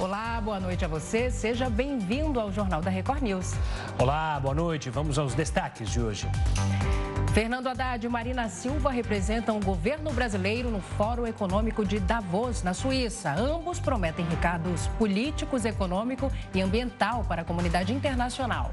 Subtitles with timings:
[0.00, 1.28] Olá, boa noite a você.
[1.28, 3.54] Seja bem-vindo ao Jornal da Record News.
[3.98, 4.88] Olá, boa noite.
[4.90, 6.28] Vamos aos destaques de hoje.
[7.32, 12.72] Fernando Haddad e Marina Silva representam o governo brasileiro no Fórum Econômico de Davos, na
[12.72, 13.32] Suíça.
[13.34, 18.72] Ambos prometem recados políticos, econômico e ambiental para a comunidade internacional.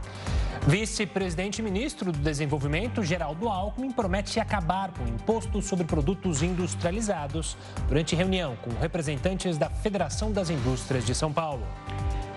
[0.67, 7.57] Vice-presidente e ministro do Desenvolvimento, Geraldo Alckmin, promete acabar com o imposto sobre produtos industrializados
[7.87, 11.67] durante reunião com representantes da Federação das Indústrias de São Paulo.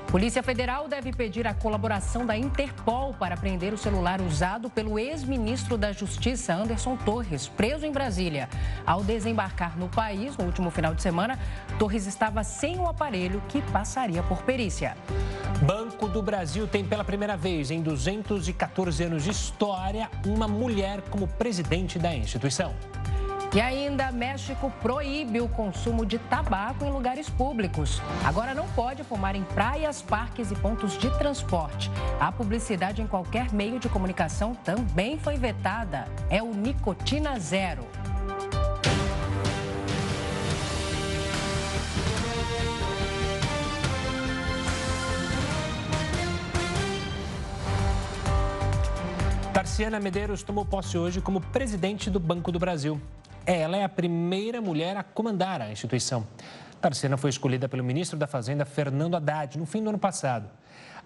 [0.08, 5.76] Polícia Federal deve pedir a colaboração da Interpol para prender o celular usado pelo ex-ministro
[5.76, 8.48] da Justiça, Anderson Torres, preso em Brasília.
[8.86, 11.38] Ao desembarcar no país no último final de semana,
[11.78, 14.96] Torres estava sem o aparelho que passaria por perícia.
[15.66, 21.28] Banco do Brasil tem pela primeira vez em 214 anos de história uma mulher como
[21.28, 22.74] presidente da instituição.
[23.54, 28.02] E ainda, México proíbe o consumo de tabaco em lugares públicos.
[28.22, 31.90] Agora não pode fumar em praias, parques e pontos de transporte.
[32.20, 36.06] A publicidade em qualquer meio de comunicação também foi vetada.
[36.28, 37.86] É o Nicotina Zero.
[49.54, 53.00] Tarciana Medeiros tomou posse hoje como presidente do Banco do Brasil.
[53.50, 56.26] Ela é a primeira mulher a comandar a instituição.
[56.82, 60.50] Tarcena foi escolhida pelo ministro da Fazenda, Fernando Haddad, no fim do ano passado.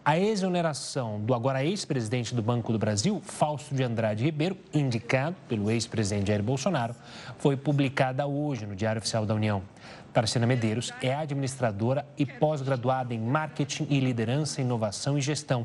[0.04, 5.70] A exoneração do agora ex-presidente do Banco do Brasil, Fausto de Andrade Ribeiro, indicado pelo
[5.70, 6.96] ex-presidente Jair Bolsonaro,
[7.38, 9.62] foi publicada hoje no Diário Oficial da União.
[10.12, 15.64] Tarcena Medeiros é administradora e pós-graduada em Marketing e Liderança, Inovação e Gestão.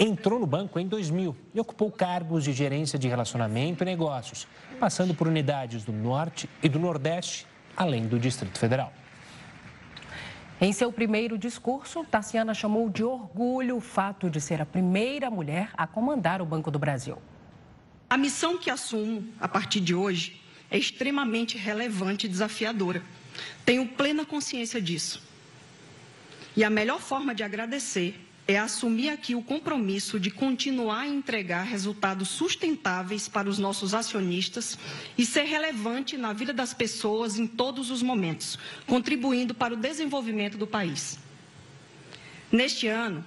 [0.00, 4.46] Entrou no banco em 2000 e ocupou cargos de gerência de relacionamento e negócios,
[4.78, 7.46] passando por unidades do Norte e do Nordeste,
[7.76, 8.92] além do Distrito Federal.
[10.60, 15.70] Em seu primeiro discurso, Tassiana chamou de orgulho o fato de ser a primeira mulher
[15.76, 17.18] a comandar o Banco do Brasil.
[18.08, 20.40] A missão que assumo a partir de hoje
[20.70, 23.02] é extremamente relevante e desafiadora.
[23.64, 25.22] Tenho plena consciência disso.
[26.56, 31.64] E a melhor forma de agradecer é assumir aqui o compromisso de continuar a entregar
[31.64, 34.78] resultados sustentáveis para os nossos acionistas
[35.18, 40.56] e ser relevante na vida das pessoas em todos os momentos, contribuindo para o desenvolvimento
[40.56, 41.18] do país.
[42.50, 43.22] Neste ano,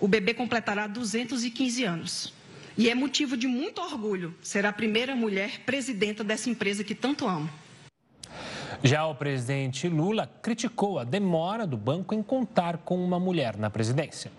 [0.00, 2.32] o bebê completará 215 anos.
[2.74, 7.28] E é motivo de muito orgulho ser a primeira mulher presidenta dessa empresa que tanto
[7.28, 7.50] amo.
[8.82, 13.68] Já o presidente Lula criticou a demora do banco em contar com uma mulher na
[13.68, 14.32] presidência.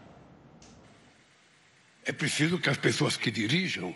[2.06, 3.96] É preciso que as pessoas que dirijam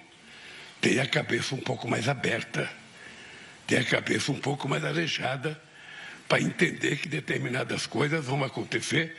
[0.79, 2.69] tenham a cabeça um pouco mais aberta,
[3.66, 5.62] tenham a cabeça um pouco mais arejada,
[6.28, 9.16] para entender que determinadas coisas vão acontecer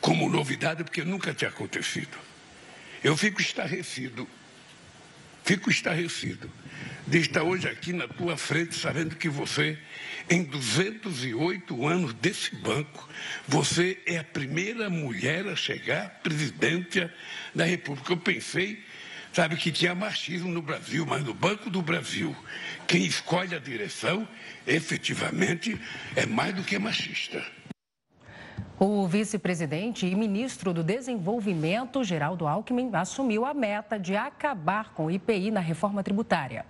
[0.00, 2.18] como novidade, porque nunca tinha acontecido.
[3.02, 4.28] Eu fico estarrecido,
[5.44, 6.50] fico estarrecido
[7.10, 9.76] de estar hoje aqui na tua frente, sabendo que você
[10.30, 13.08] em 208 anos desse banco,
[13.48, 17.12] você é a primeira mulher a chegar à presidência
[17.52, 18.12] da República.
[18.12, 18.84] Eu pensei,
[19.32, 22.34] sabe, que tinha machismo no Brasil, mas no Banco do Brasil,
[22.86, 24.26] quem escolhe a direção,
[24.64, 25.80] efetivamente,
[26.14, 27.44] é mais do que machista.
[28.78, 35.10] O vice-presidente e ministro do Desenvolvimento, Geraldo Alckmin, assumiu a meta de acabar com o
[35.10, 36.64] IPI na reforma tributária.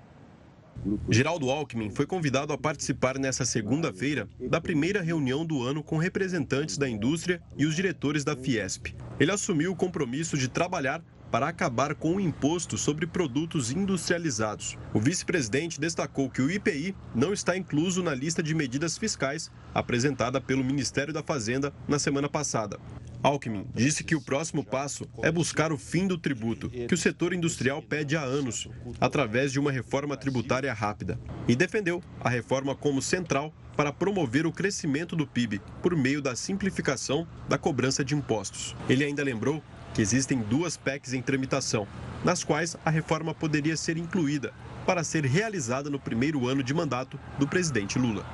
[1.08, 6.78] Geraldo Alckmin foi convidado a participar nessa segunda-feira da primeira reunião do ano com representantes
[6.78, 8.94] da indústria e os diretores da Fiesp.
[9.18, 14.76] Ele assumiu o compromisso de trabalhar para acabar com o imposto sobre produtos industrializados.
[14.92, 20.40] O vice-presidente destacou que o IPI não está incluso na lista de medidas fiscais apresentada
[20.40, 22.78] pelo Ministério da Fazenda na semana passada.
[23.22, 27.34] Alckmin disse que o próximo passo é buscar o fim do tributo, que o setor
[27.34, 28.66] industrial pede há anos,
[28.98, 31.20] através de uma reforma tributária rápida.
[31.46, 36.34] E defendeu a reforma como central para promover o crescimento do PIB por meio da
[36.34, 38.74] simplificação da cobrança de impostos.
[38.88, 39.62] Ele ainda lembrou
[39.94, 41.86] que existem duas PECs em tramitação,
[42.24, 44.52] nas quais a reforma poderia ser incluída
[44.86, 48.24] para ser realizada no primeiro ano de mandato do presidente Lula.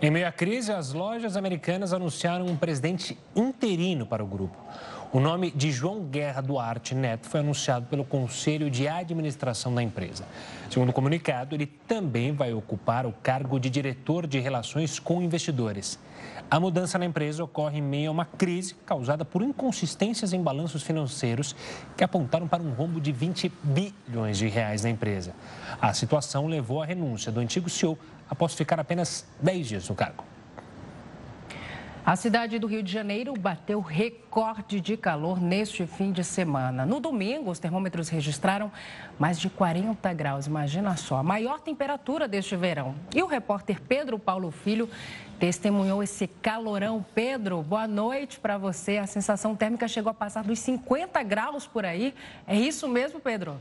[0.00, 4.56] Em meio à crise, as lojas americanas anunciaram um presidente interino para o grupo.
[5.12, 10.24] O nome de João Guerra Duarte Neto foi anunciado pelo Conselho de Administração da empresa.
[10.68, 15.96] Segundo o comunicado, ele também vai ocupar o cargo de diretor de relações com investidores.
[16.50, 20.82] A mudança na empresa ocorre em meio a uma crise causada por inconsistências em balanços
[20.82, 21.54] financeiros
[21.96, 25.34] que apontaram para um rombo de 20 bilhões de reais na empresa.
[25.80, 27.96] A situação levou à renúncia do antigo CEO
[28.28, 30.24] após ficar apenas 10 dias no cargo.
[32.06, 36.86] A cidade do Rio de Janeiro bateu recorde de calor neste fim de semana.
[36.86, 38.70] No domingo, os termômetros registraram
[39.18, 40.46] mais de 40 graus.
[40.46, 42.94] Imagina só, a maior temperatura deste verão.
[43.12, 44.88] E o repórter Pedro Paulo Filho
[45.40, 47.04] testemunhou esse calorão.
[47.12, 48.98] Pedro, boa noite para você.
[48.98, 52.14] A sensação térmica chegou a passar dos 50 graus por aí.
[52.46, 53.58] É isso mesmo, Pedro?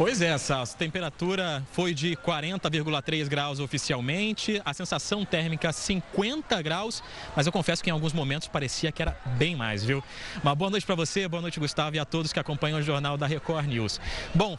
[0.00, 7.02] Pois é, essa temperatura foi de 40,3 graus oficialmente, a sensação térmica 50 graus,
[7.36, 10.02] mas eu confesso que em alguns momentos parecia que era bem mais, viu?
[10.42, 13.18] Uma boa noite para você, boa noite Gustavo e a todos que acompanham o jornal
[13.18, 14.00] da Record News.
[14.34, 14.58] Bom,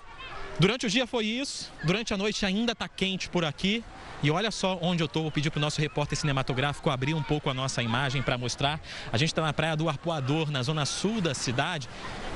[0.60, 3.84] durante o dia foi isso, durante a noite ainda está quente por aqui,
[4.24, 7.24] e olha só onde eu estou, vou pedir para o nosso repórter cinematográfico abrir um
[7.24, 8.80] pouco a nossa imagem para mostrar.
[9.12, 11.90] A gente está na praia do Arpoador, na zona sul da cidade.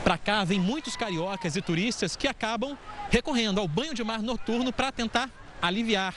[0.06, 2.78] Para cá vem muitos cariocas e turistas que acabam
[3.10, 6.14] recorrendo ao banho de mar noturno para tentar aliviar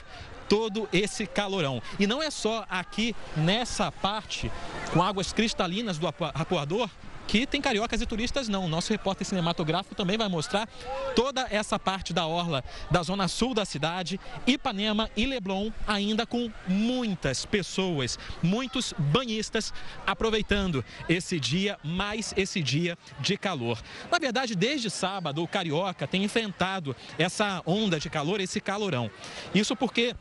[0.46, 1.80] todo esse calorão.
[1.98, 4.52] E não é só aqui nessa parte,
[4.92, 6.90] com águas cristalinas do Arpoador,
[7.28, 8.66] que tem cariocas e turistas não.
[8.66, 10.66] Nosso repórter cinematográfico também vai mostrar
[11.14, 16.50] toda essa parte da orla da zona sul da cidade, Ipanema e Leblon, ainda com
[16.66, 19.74] muitas pessoas, muitos banhistas
[20.06, 23.78] aproveitando esse dia, mais esse dia de calor.
[24.10, 29.10] Na verdade, desde sábado, o carioca tem enfrentado essa onda de calor, esse calorão.
[29.54, 30.16] Isso porque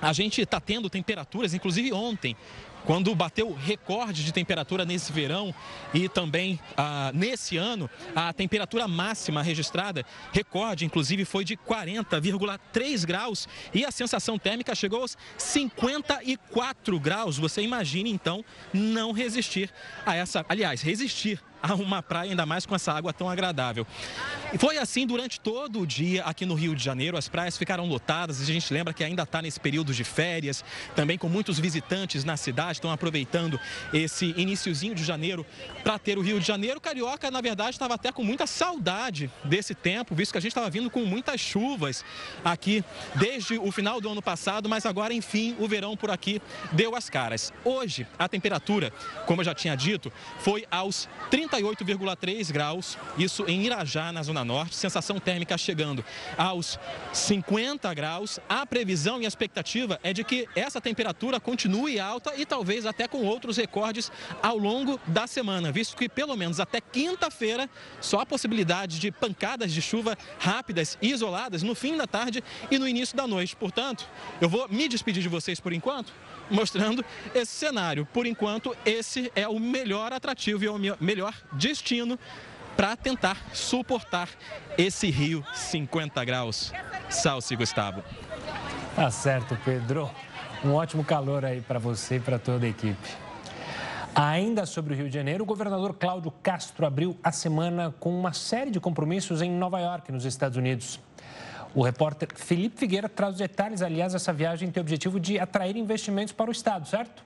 [0.00, 2.36] a gente está tendo temperaturas, inclusive ontem,
[2.84, 5.54] quando bateu recorde de temperatura nesse verão
[5.92, 13.48] e também ah, nesse ano, a temperatura máxima registrada, recorde inclusive, foi de 40,3 graus
[13.74, 17.38] e a sensação térmica chegou aos 54 graus.
[17.38, 19.70] Você imagine então não resistir
[20.04, 23.86] a essa, aliás, resistir a uma praia, ainda mais com essa água tão agradável.
[24.52, 27.16] E foi assim durante todo o dia aqui no Rio de Janeiro.
[27.16, 28.40] As praias ficaram lotadas.
[28.40, 30.64] A gente lembra que ainda está nesse período de férias,
[30.94, 33.58] também com muitos visitantes na cidade, estão aproveitando
[33.92, 35.44] esse iníciozinho de janeiro
[35.82, 36.80] para ter o Rio de Janeiro.
[36.80, 40.70] Carioca, na verdade, estava até com muita saudade desse tempo, visto que a gente estava
[40.70, 42.04] vindo com muitas chuvas
[42.44, 42.84] aqui
[43.16, 46.40] desde o final do ano passado, mas agora, enfim, o verão por aqui
[46.72, 47.52] deu as caras.
[47.64, 48.92] Hoje, a temperatura,
[49.26, 54.44] como eu já tinha dito, foi aos 30 38,3 graus, isso em Irajá, na Zona
[54.44, 54.76] Norte.
[54.76, 56.04] Sensação térmica chegando
[56.36, 56.78] aos
[57.12, 58.38] 50 graus.
[58.48, 63.08] A previsão e a expectativa é de que essa temperatura continue alta e talvez até
[63.08, 64.12] com outros recordes
[64.42, 67.68] ao longo da semana, visto que pelo menos até quinta-feira
[68.00, 72.78] só a possibilidade de pancadas de chuva rápidas e isoladas no fim da tarde e
[72.78, 73.56] no início da noite.
[73.56, 74.06] Portanto,
[74.40, 76.12] eu vou me despedir de vocês por enquanto
[76.50, 77.04] mostrando
[77.34, 78.06] esse cenário.
[78.06, 82.18] Por enquanto, esse é o melhor atrativo e o melhor destino
[82.76, 84.28] para tentar suportar
[84.76, 86.72] esse rio 50 graus.
[87.10, 88.04] Salve, Gustavo.
[88.94, 90.10] Tá certo, Pedro.
[90.64, 93.08] Um ótimo calor aí para você e para toda a equipe.
[94.14, 98.32] Ainda sobre o Rio de Janeiro, o governador Cláudio Castro abriu a semana com uma
[98.32, 100.98] série de compromissos em Nova York, nos Estados Unidos.
[101.78, 103.82] O repórter Felipe Figueira traz os detalhes.
[103.82, 107.22] Aliás, essa viagem tem o objetivo de atrair investimentos para o Estado, certo?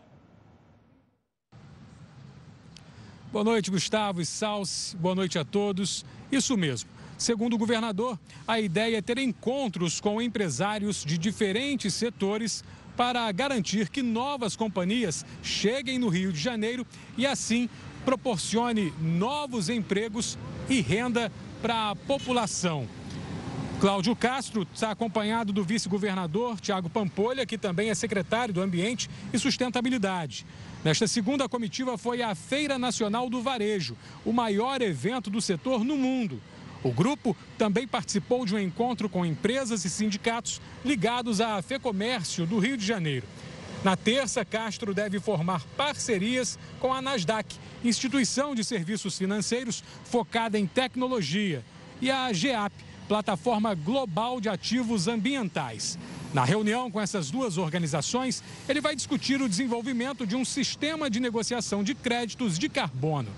[3.32, 4.94] Boa noite, Gustavo e Salsi.
[4.94, 6.04] Boa noite a todos.
[6.30, 6.90] Isso mesmo.
[7.16, 12.62] Segundo o governador, a ideia é ter encontros com empresários de diferentes setores
[12.94, 16.86] para garantir que novas companhias cheguem no Rio de Janeiro
[17.16, 17.70] e assim
[18.04, 20.36] proporcione novos empregos
[20.68, 22.86] e renda para a população.
[23.82, 29.38] Cláudio Castro está acompanhado do vice-governador Tiago Pampolha, que também é secretário do Ambiente e
[29.40, 30.46] Sustentabilidade.
[30.84, 35.96] Nesta segunda comitiva foi a Feira Nacional do Varejo, o maior evento do setor no
[35.96, 36.40] mundo.
[36.84, 42.60] O grupo também participou de um encontro com empresas e sindicatos ligados à FEComércio do
[42.60, 43.26] Rio de Janeiro.
[43.82, 50.68] Na terça, Castro deve formar parcerias com a Nasdaq, instituição de serviços financeiros focada em
[50.68, 51.64] tecnologia,
[52.00, 52.72] e a GEAP,
[53.08, 55.98] plataforma global de ativos ambientais.
[56.32, 61.20] Na reunião com essas duas organizações, ele vai discutir o desenvolvimento de um sistema de
[61.20, 63.28] negociação de créditos de carbono.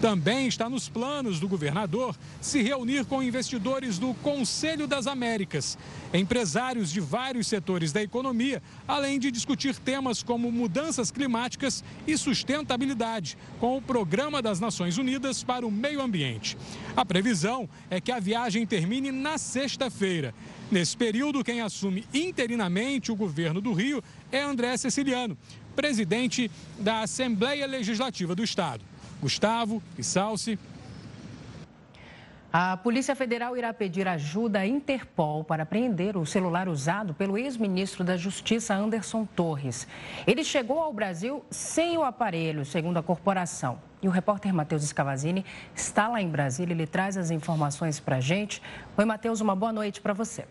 [0.00, 5.76] Também está nos planos do governador se reunir com investidores do Conselho das Américas,
[6.14, 13.36] empresários de vários setores da economia, além de discutir temas como mudanças climáticas e sustentabilidade,
[13.58, 16.56] com o Programa das Nações Unidas para o Meio Ambiente.
[16.96, 20.32] A previsão é que a viagem termine na sexta-feira.
[20.70, 24.00] Nesse período, quem assume interinamente o governo do Rio
[24.30, 25.36] é André Ceciliano,
[25.74, 28.84] presidente da Assembleia Legislativa do Estado.
[29.20, 30.58] Gustavo e Salsi.
[32.50, 38.02] A Polícia Federal irá pedir ajuda à Interpol para prender o celular usado pelo ex-ministro
[38.02, 39.86] da Justiça, Anderson Torres.
[40.26, 43.78] Ele chegou ao Brasil sem o aparelho, segundo a corporação.
[44.00, 45.44] E o repórter Matheus Escavazini
[45.74, 48.62] está lá em Brasília, ele traz as informações para a gente.
[48.96, 50.46] Oi, Matheus, uma boa noite para você.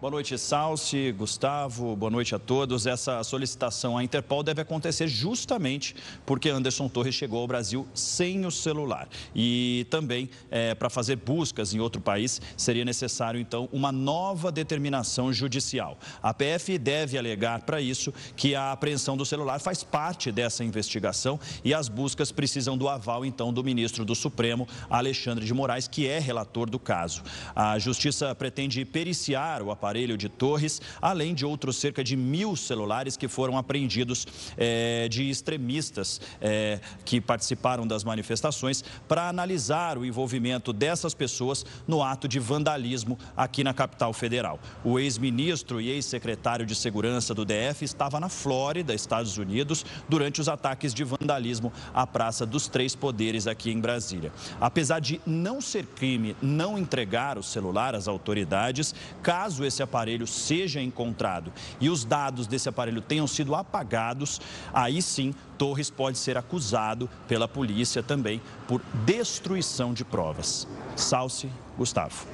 [0.00, 2.84] Boa noite, Salsi, Gustavo, boa noite a todos.
[2.84, 5.94] Essa solicitação à Interpol deve acontecer justamente
[6.26, 9.08] porque Anderson Torres chegou ao Brasil sem o celular.
[9.34, 15.32] E também, é, para fazer buscas em outro país, seria necessário, então, uma nova determinação
[15.32, 15.96] judicial.
[16.22, 21.40] A PF deve alegar para isso que a apreensão do celular faz parte dessa investigação
[21.64, 26.06] e as buscas precisam do aval, então, do ministro do Supremo, Alexandre de Moraes, que
[26.06, 27.22] é relator do caso.
[27.54, 32.56] A Justiça pretende periciar o aparelho aparelho de Torres, além de outros cerca de mil
[32.56, 40.04] celulares que foram apreendidos é, de extremistas é, que participaram das manifestações para analisar o
[40.04, 44.58] envolvimento dessas pessoas no ato de vandalismo aqui na capital federal.
[44.82, 50.48] O ex-ministro e ex-secretário de Segurança do DF estava na Flórida, Estados Unidos, durante os
[50.48, 54.32] ataques de vandalismo à Praça dos Três Poderes aqui em Brasília.
[54.60, 60.80] Apesar de não ser crime não entregar o celular às autoridades, caso esse aparelho seja
[60.80, 64.40] encontrado e os dados desse aparelho tenham sido apagados,
[64.72, 70.66] aí sim Torres pode ser acusado pela polícia também por destruição de provas.
[70.96, 72.26] Salce, Gustavo.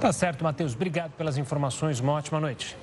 [0.00, 0.74] Tá certo, Matheus.
[0.74, 2.00] Obrigado pelas informações.
[2.00, 2.76] Uma ótima noite.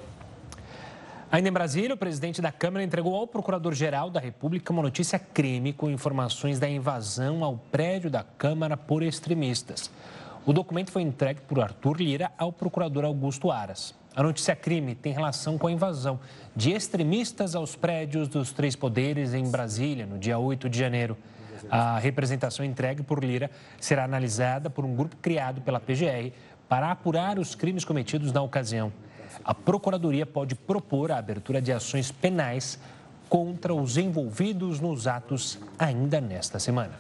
[1.31, 5.73] Ainda em Brasília, o presidente da Câmara entregou ao Procurador-Geral da República uma notícia crime
[5.73, 9.89] com informações da invasão ao prédio da Câmara por extremistas.
[10.45, 13.95] O documento foi entregue por Arthur Lira ao procurador Augusto Aras.
[14.13, 16.19] A notícia crime tem relação com a invasão
[16.53, 21.17] de extremistas aos prédios dos três poderes em Brasília, no dia 8 de janeiro.
[21.69, 26.33] A representação entregue por Lira será analisada por um grupo criado pela PGR
[26.67, 28.91] para apurar os crimes cometidos na ocasião.
[29.45, 32.77] A Procuradoria pode propor a abertura de ações penais
[33.33, 36.99] contra os envolvidos nos atos ainda nesta semana.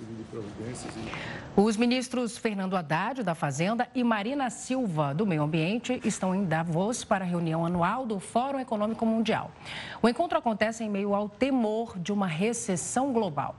[1.55, 7.03] Os ministros Fernando Haddad, da Fazenda, e Marina Silva, do Meio Ambiente, estão em Davos
[7.03, 9.51] para a reunião anual do Fórum Econômico Mundial.
[10.01, 13.55] O encontro acontece em meio ao temor de uma recessão global.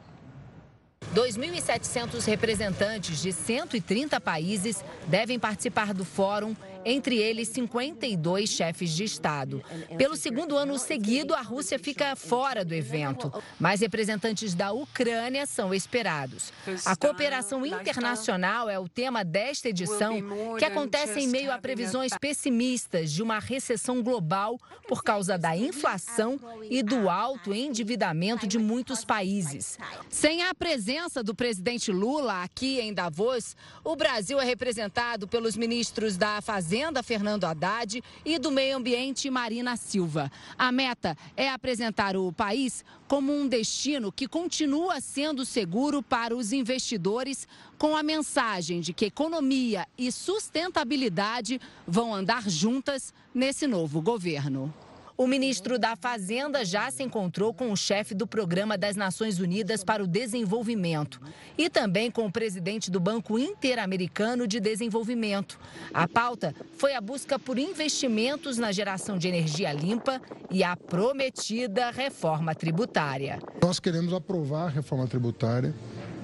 [1.15, 9.63] 2.700 representantes de 130 países devem participar do fórum entre eles 52 chefes de Estado.
[9.97, 15.73] Pelo segundo ano seguido, a Rússia fica fora do evento, mas representantes da Ucrânia são
[15.73, 16.53] esperados.
[16.85, 20.17] A cooperação internacional é o tema desta edição,
[20.59, 26.39] que acontece em meio a previsões pessimistas de uma recessão global por causa da inflação
[26.69, 29.79] e do alto endividamento de muitos países.
[30.11, 36.17] Sem a presença do presidente Lula aqui em Davos, o Brasil é representado pelos ministros
[36.17, 40.29] da Fazenda Fazenda, Fernando Haddad, e do Meio Ambiente, Marina Silva.
[40.59, 46.53] A meta é apresentar o país como um destino que continua sendo seguro para os
[46.53, 47.47] investidores,
[47.79, 54.75] com a mensagem de que economia e sustentabilidade vão andar juntas nesse novo governo.
[55.17, 59.85] O ministro da Fazenda já se encontrou com o chefe do Programa das Nações Unidas
[59.85, 61.21] para o Desenvolvimento
[61.57, 65.57] e também com o presidente do Banco Interamericano de Desenvolvimento.
[65.93, 71.93] A pauta foi a busca por investimentos na geração de energia limpa e a prometida
[71.93, 73.39] reforma tributária.
[73.63, 75.73] Nós queremos aprovar a reforma tributária.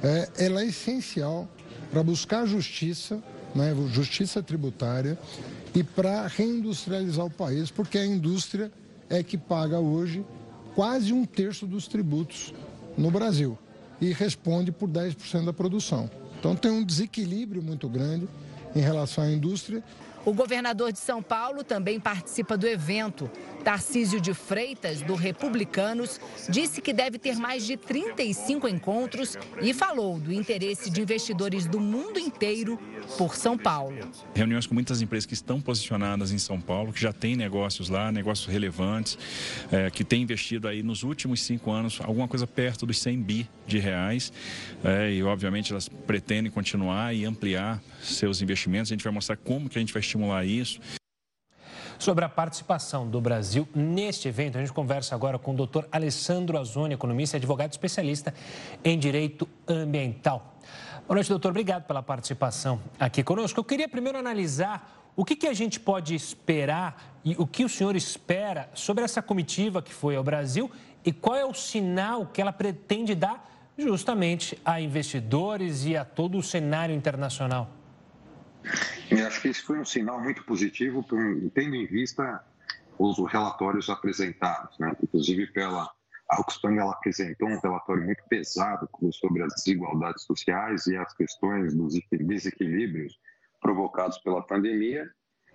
[0.02, 1.48] É, ela é essencial
[1.92, 3.22] para buscar justiça,
[3.54, 5.16] né, justiça tributária
[5.74, 8.72] e para reindustrializar o país, porque a indústria
[9.08, 10.24] é que paga hoje
[10.74, 12.54] quase um terço dos tributos
[12.96, 13.58] no Brasil
[14.00, 16.10] e responde por 10% da produção.
[16.38, 18.28] Então tem um desequilíbrio muito grande
[18.74, 19.82] em relação à indústria
[20.24, 23.30] o governador de São Paulo também participa do evento.
[23.64, 30.18] Tarcísio de Freitas, do Republicanos, disse que deve ter mais de 35 encontros e falou
[30.18, 32.78] do interesse de investidores do mundo inteiro
[33.16, 33.96] por São Paulo.
[34.34, 38.10] Reuniões com muitas empresas que estão posicionadas em São Paulo, que já têm negócios lá,
[38.10, 39.18] negócios relevantes,
[39.70, 43.48] é, que têm investido aí nos últimos cinco anos alguma coisa perto dos 100 bi
[43.66, 44.32] de reais.
[44.84, 48.90] É, e, obviamente, elas pretendem continuar e ampliar seus investimentos.
[48.90, 50.80] A gente vai mostrar como que a gente vai estimular isso.
[52.00, 56.56] Sobre a participação do Brasil neste evento, a gente conversa agora com o doutor Alessandro
[56.58, 58.32] Azoni, economista e advogado especialista
[58.82, 60.58] em direito ambiental.
[61.10, 61.48] Boa noite, doutor.
[61.48, 63.58] Obrigado pela participação aqui conosco.
[63.58, 67.68] Eu queria primeiro analisar o que, que a gente pode esperar e o que o
[67.68, 70.70] senhor espera sobre essa comitiva que foi ao Brasil
[71.04, 73.44] e qual é o sinal que ela pretende dar
[73.76, 77.68] justamente a investidores e a todo o cenário internacional?
[79.10, 81.04] Eu acho que esse foi um sinal muito positivo,
[81.52, 82.40] tendo em vista
[82.96, 84.94] os relatórios apresentados, né?
[85.02, 85.90] inclusive pela
[86.30, 91.74] a Oxfam ela apresentou um relatório muito pesado sobre as desigualdades sociais e as questões
[91.74, 93.18] dos desequilíbrios
[93.60, 95.10] provocados pela pandemia.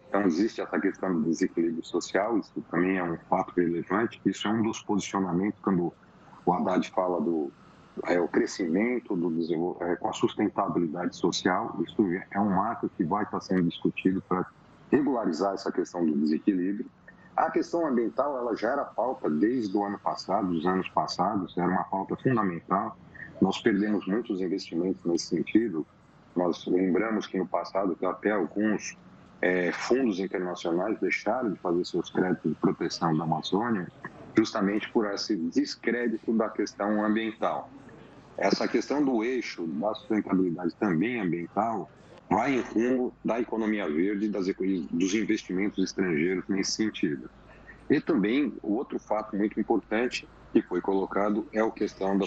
[0.10, 4.22] Então, existe essa questão do desequilíbrio social, isso também é um fato relevante.
[4.26, 5.94] Isso é um dos posicionamentos quando
[6.46, 7.52] o Haddad fala do
[8.08, 11.76] é, o crescimento do é, com a sustentabilidade social.
[11.88, 14.46] Isso é um marco que vai estar sendo discutido para
[14.92, 16.90] regularizar essa questão do desequilíbrio.
[17.36, 21.68] A questão ambiental ela já era pauta desde o ano passado, dos anos passados, era
[21.68, 22.98] uma pauta fundamental.
[23.42, 25.86] Nós perdemos muitos investimentos nesse sentido.
[26.34, 28.98] Nós lembramos que no passado até alguns
[29.42, 33.88] é, fundos internacionais deixaram de fazer seus créditos de proteção da Amazônia,
[34.36, 37.70] justamente por esse descrédito da questão ambiental.
[38.38, 41.90] Essa questão do eixo da sustentabilidade também ambiental
[42.30, 47.30] vai em rumo da economia verde e dos investimentos estrangeiros nesse sentido.
[47.90, 52.26] E também, outro fato muito importante que foi colocado é a questão do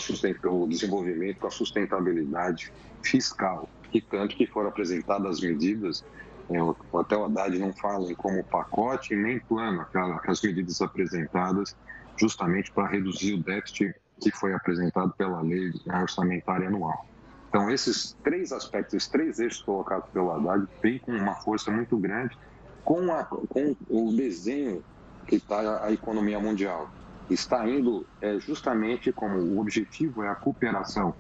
[0.68, 6.04] desenvolvimento com a sustentabilidade fiscal, e tanto que foram apresentadas medidas,
[6.50, 6.58] é,
[6.98, 11.74] até o Haddad não fala como pacote nem plano, aquelas medidas apresentadas
[12.18, 17.07] justamente para reduzir o déficit que foi apresentado pela lei orçamentária anual.
[17.48, 22.36] Então, esses três aspectos, três eixos colocados pelo Haddad, vêm com uma força muito grande
[22.84, 24.82] com, a, com o desenho
[25.26, 26.90] que está a economia mundial.
[27.30, 31.14] Está indo é, justamente como o objetivo é a cooperação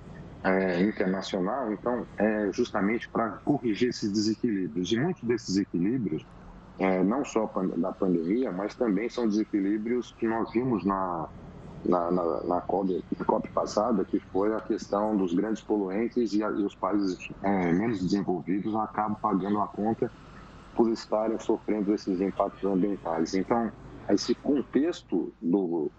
[0.44, 4.90] é, internacional, então, é justamente para corrigir esses desequilíbrios.
[4.92, 6.24] E muitos desses equilíbrios,
[6.78, 11.28] é, não só da pandemia, mas também são desequilíbrios que nós vimos na,
[11.84, 16.42] na, na, na, COP, na COP passada, que foi a questão dos grandes poluentes e,
[16.42, 20.10] a, e os países é, menos desenvolvidos acabam pagando a conta
[20.74, 23.34] por estarem sofrendo esses impactos ambientais.
[23.34, 23.70] Então,
[24.08, 25.90] esse contexto do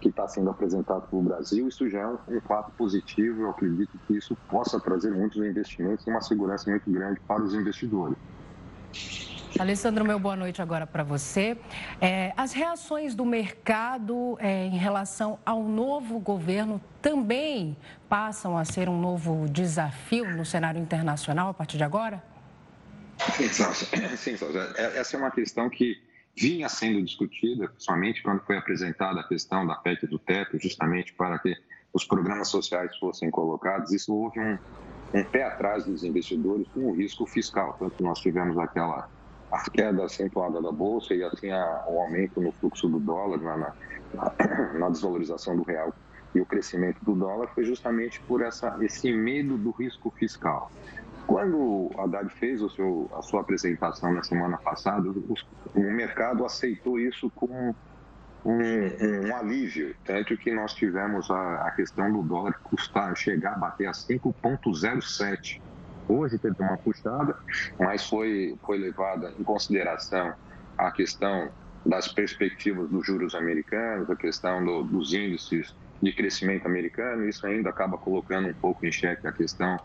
[0.00, 3.42] que está sendo apresentado para o Brasil, isso já é um, um fato positivo.
[3.42, 7.54] Eu acredito que isso possa trazer muitos investimentos e uma segurança muito grande para os
[7.54, 8.16] investidores.
[9.62, 11.56] Alessandro, meu boa noite agora para você.
[12.00, 17.76] É, as reações do mercado é, em relação ao novo governo também
[18.08, 22.20] passam a ser um novo desafio no cenário internacional a partir de agora?
[23.36, 23.48] Sim,
[24.16, 24.36] Sim
[24.74, 25.96] é, essa é uma questão que
[26.36, 31.38] vinha sendo discutida, principalmente quando foi apresentada a questão da PEC do teto, justamente para
[31.38, 31.54] que
[31.92, 33.92] os programas sociais fossem colocados.
[33.92, 34.58] Isso houve um,
[35.14, 39.08] um pé atrás dos investidores com o risco fiscal, tanto nós tivemos aquela
[39.52, 43.56] a queda acentuada da bolsa e assim a, o aumento no fluxo do dólar, na,
[43.58, 43.72] na,
[44.78, 45.94] na, desvalorização do real
[46.34, 50.72] e o crescimento do dólar foi justamente por essa, esse medo do risco fiscal.
[51.26, 55.34] Quando o Haddad fez o seu, a sua apresentação na semana passada, o,
[55.74, 57.76] o mercado aceitou isso como
[58.44, 63.52] um, um, um, alívio, tanto que nós tivemos a, a questão do dólar custar, chegar
[63.52, 65.60] a bater a 5,07
[66.08, 67.34] Hoje teve uma puxada,
[67.78, 70.32] mas foi, foi levada em consideração
[70.78, 71.50] a questão
[71.84, 77.70] das perspectivas dos juros americanos, a questão do, dos índices de crescimento americano, isso ainda
[77.70, 79.76] acaba colocando um pouco em xeque a questão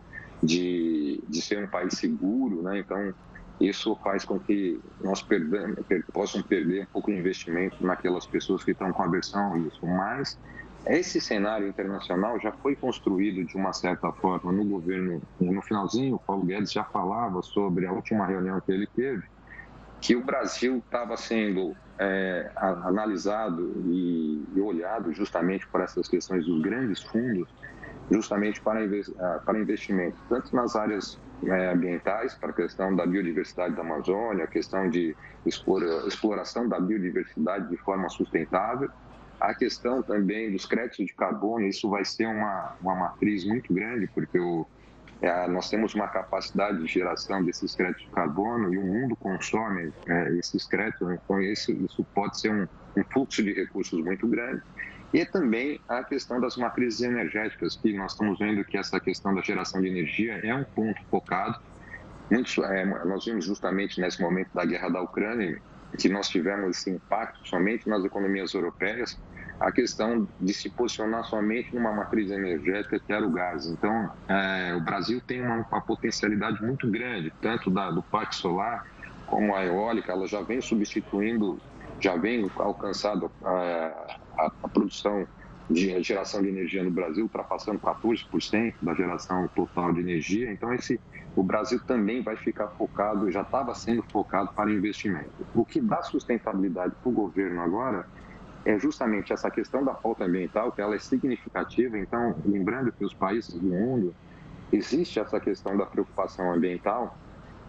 [0.42, 2.80] de, de ser um país seguro, né?
[2.80, 3.14] Então,
[3.60, 8.64] isso faz com que nós perdamos, per, possam perder um pouco de investimento naquelas pessoas
[8.64, 9.86] que estão com aversão a isso.
[9.86, 10.38] Mas
[10.86, 15.22] esse cenário internacional já foi construído de uma certa forma no governo.
[15.40, 19.24] No finalzinho, o Paulo Guedes já falava sobre a última reunião que ele teve,
[20.00, 26.62] que o Brasil estava sendo é, analisado e, e, olhado justamente por essas questões dos
[26.62, 27.50] grandes fundos,
[28.10, 28.80] justamente para,
[29.20, 34.46] ah, para investimento, tanto nas áreas é, ambientais, para a questão da biodiversidade da Amazônia,
[34.46, 38.90] a questão de explora, exploração da biodiversidade de forma sustentável,
[39.40, 44.08] a questão também dos créditos de carbono, isso vai ser uma, uma matriz muito grande,
[44.08, 44.66] porque o,
[45.22, 49.92] é, nós temos uma capacidade de geração desses créditos de carbono e o mundo consome
[50.08, 54.62] é, esses créditos, então isso, isso pode ser um, um fluxo de recursos muito grande.
[55.14, 59.42] E também a questão das matrizes energéticas, que nós estamos vendo que essa questão da
[59.42, 61.58] geração de energia é um ponto focado.
[62.30, 65.62] Muitos, é, nós vimos justamente nesse momento da guerra da Ucrânia
[65.98, 69.18] que nós tivemos esse impacto somente nas economias europeias,
[69.60, 73.66] a questão de se posicionar somente numa matriz energética que era o gás.
[73.66, 78.84] Então, é, o Brasil tem uma, uma, potencialidade muito grande, tanto da, do parque solar
[79.26, 81.60] como a eólica, ela já vem substituindo,
[82.00, 83.92] já vem alcançando a,
[84.38, 85.28] a, a produção
[85.70, 90.52] de geração de energia no Brasil, ultrapassando 14% da geração total de energia.
[90.52, 91.00] Então, esse,
[91.36, 95.30] o Brasil também vai ficar focado, já estava sendo focado para investimento.
[95.54, 98.08] O que dá sustentabilidade para o governo agora
[98.68, 101.98] é justamente essa questão da pauta ambiental, que ela é significativa.
[101.98, 104.14] Então, lembrando que os países do mundo
[104.74, 107.18] existe essa questão da preocupação ambiental,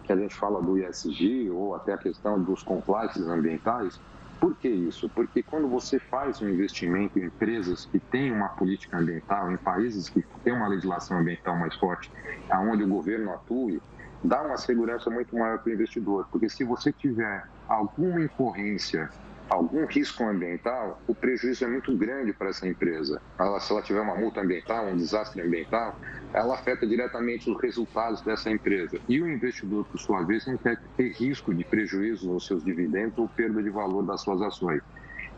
[0.03, 3.97] que a gente fala do ISG ou até a questão dos compliances ambientais,
[4.41, 5.09] por que isso?
[5.09, 10.09] Porque quando você faz um investimento em empresas que têm uma política ambiental, em países
[10.09, 12.11] que têm uma legislação ambiental mais forte,
[12.49, 13.81] aonde o governo atue,
[14.21, 16.27] dá uma segurança muito maior para o investidor.
[16.29, 19.09] Porque se você tiver alguma incorrência
[19.49, 23.21] algum risco ambiental, o prejuízo é muito grande para essa empresa.
[23.37, 25.97] Ela, se ela tiver uma multa ambiental, um desastre ambiental,
[26.33, 28.99] ela afeta diretamente os resultados dessa empresa.
[29.09, 33.17] E o investidor, por sua vez, não quer ter risco de prejuízo nos seus dividendos
[33.17, 34.81] ou perda de valor das suas ações.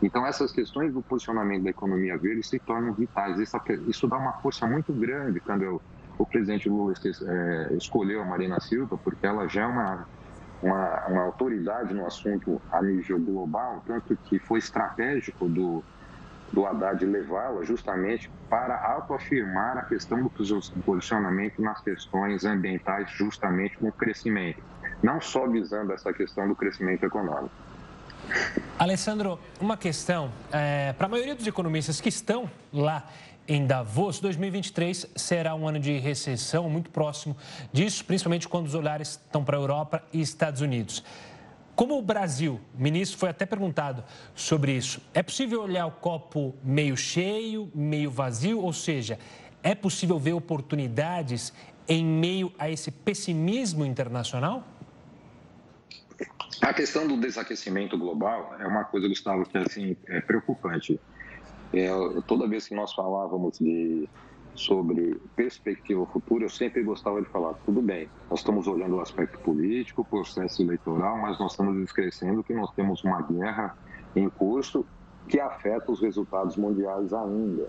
[0.02, 3.38] Então, essas questões do posicionamento da economia verde se tornam vitais.
[3.86, 5.80] Isso, dá uma força muito grande quando eu,
[6.18, 10.06] o presidente Lula é, escolheu a Marina Silva, porque ela já é uma
[10.62, 15.82] uma, uma autoridade no assunto a nível global, tanto que foi estratégico do,
[16.52, 23.88] do Haddad levá-la justamente para autoafirmar a questão do posicionamento nas questões ambientais, justamente com
[23.88, 24.62] o crescimento,
[25.02, 27.50] não só visando essa questão do crescimento econômico.
[28.78, 33.04] Alessandro, uma questão é, para a maioria dos economistas que estão lá
[33.46, 37.36] em Davos, 2023 será um ano de recessão muito próximo
[37.72, 41.02] disso, principalmente quando os olhares estão para a Europa e Estados Unidos.
[41.74, 46.54] Como o Brasil, o ministro foi até perguntado sobre isso, é possível olhar o copo
[46.62, 48.60] meio cheio, meio vazio?
[48.60, 49.18] Ou seja,
[49.62, 51.52] é possível ver oportunidades
[51.88, 54.64] em meio a esse pessimismo internacional?
[56.60, 61.00] A questão do desaquecimento global é uma coisa, Gustavo, que assim, é preocupante.
[61.72, 61.88] É,
[62.26, 64.08] toda vez que nós falávamos de,
[64.54, 69.38] sobre perspectiva futura, eu sempre gostava de falar: tudo bem, nós estamos olhando o aspecto
[69.38, 73.76] político, o processo eleitoral, mas nós estamos esquecendo que nós temos uma guerra
[74.14, 74.86] em curso
[75.28, 77.68] que afeta os resultados mundiais ainda.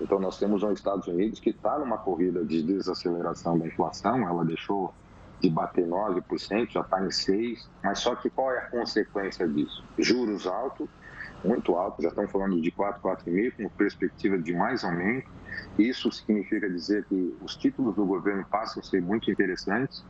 [0.00, 4.44] Então, nós temos os Estados Unidos que está numa corrida de desaceleração da inflação, ela
[4.44, 4.92] deixou
[5.40, 9.84] de bater 9%, já está em 6%, mas só que qual é a consequência disso?
[9.98, 10.88] Juros altos
[11.44, 15.30] muito alto, já estamos falando de 4, 4,5, com perspectiva de mais aumento.
[15.78, 20.04] Isso significa dizer que os títulos do governo passam a ser muito interessantes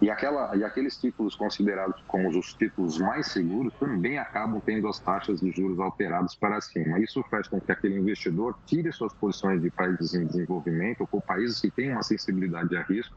[0.00, 4.98] e, aquela, e aqueles títulos considerados como os títulos mais seguros também acabam tendo as
[5.00, 7.00] taxas de juros alteradas para cima.
[7.00, 11.60] Isso faz com que aquele investidor tire suas posições de países em desenvolvimento ou países
[11.60, 13.14] que têm uma sensibilidade a risco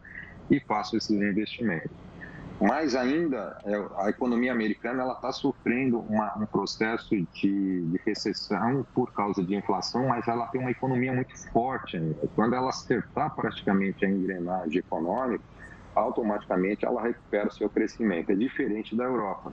[0.49, 1.91] e faça esses investimentos.
[2.61, 8.85] Mais ainda, é, a economia americana ela está sofrendo uma, um processo de, de, recessão
[8.93, 12.15] por causa de inflação, mas ela tem uma economia muito forte ainda.
[12.35, 15.43] Quando ela acertar praticamente a engrenagem econômica,
[15.95, 18.31] automaticamente ela recupera o seu crescimento.
[18.31, 19.51] É diferente da Europa.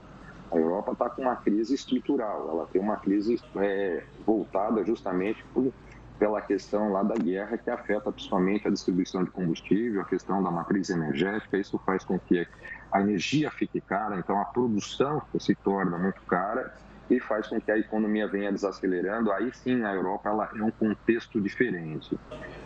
[0.53, 5.73] A Europa está com uma crise estrutural, ela tem uma crise é, voltada justamente por
[6.19, 10.51] pela questão lá da guerra que afeta principalmente a distribuição de combustível, a questão da
[10.51, 11.57] matriz energética.
[11.57, 12.47] Isso faz com que
[12.93, 16.73] a energia fique cara, então a produção se torna muito cara
[17.11, 19.33] e faz com que a economia venha desacelerando.
[19.33, 22.19] Aí sim, a Europa ela é um contexto diferente.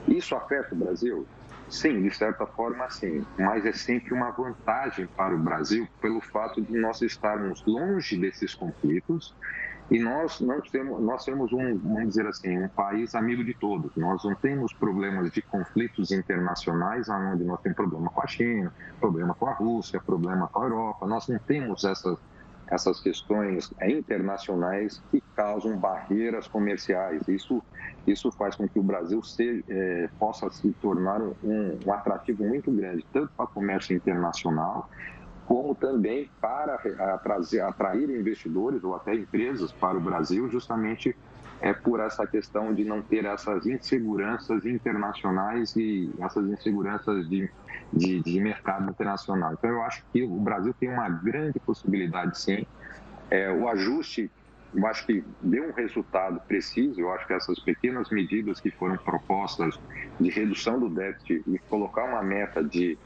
[0.08, 1.26] Isso afeta o Brasil?
[1.68, 6.60] Sim, de certa forma sim, mas é sempre uma vantagem para o Brasil pelo fato
[6.60, 9.34] de nós estarmos longe desses conflitos
[9.92, 13.94] e nós não temos, nós temos um, vamos dizer assim, um país amigo de todos.
[13.94, 19.34] Nós não temos problemas de conflitos internacionais, onde nós temos problema com a China, problema
[19.34, 21.06] com a Rússia, problema com a Europa.
[21.06, 22.16] Nós não temos essas
[22.72, 27.20] essas questões internacionais que causam barreiras comerciais.
[27.28, 27.62] Isso,
[28.06, 31.34] isso faz com que o Brasil se, é, possa se tornar um,
[31.84, 34.88] um atrativo muito grande, tanto para o comércio internacional,
[35.46, 36.78] como também para
[37.66, 41.14] atrair, investidores ou até empresas para o Brasil, justamente
[41.60, 47.48] é por essa questão de não ter essas inseguranças internacionais e essas inseguranças de,
[47.92, 49.52] de, de mercado internacional.
[49.52, 52.66] Então, eu acho que o Brasil tem uma grande possibilidade, sim.
[53.30, 54.28] É, o ajuste,
[54.74, 57.00] eu acho que deu um resultado preciso.
[57.00, 59.78] Eu acho que essas pequenas medidas que foram propostas
[60.18, 62.98] de redução do déficit e colocar uma meta de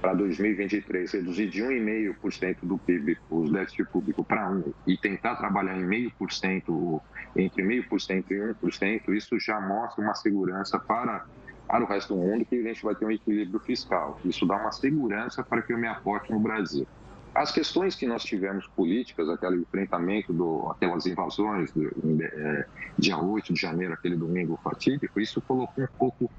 [0.00, 5.76] para 2023 reduzir de 1,5% do PIB, os déficit público, para 1% e tentar trabalhar
[5.76, 7.00] em 0,5%,
[7.36, 11.26] entre 0,5% e 1%, isso já mostra uma segurança para,
[11.66, 14.18] para o resto do mundo que a gente vai ter um equilíbrio fiscal.
[14.24, 16.86] Isso dá uma segurança para que eu me aporte no Brasil.
[17.34, 21.88] As questões que nós tivemos políticas, aquele enfrentamento, do, aquelas invasões, do,
[22.20, 22.66] é,
[22.98, 26.30] dia 8 de janeiro, aquele domingo fatídico, isso colocou um pouco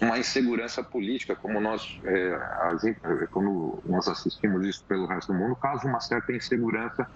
[0.00, 5.86] uma insegurança política, como nós, é, como nós assistimos isso pelo resto do mundo, causa
[5.86, 7.06] uma certa insegurança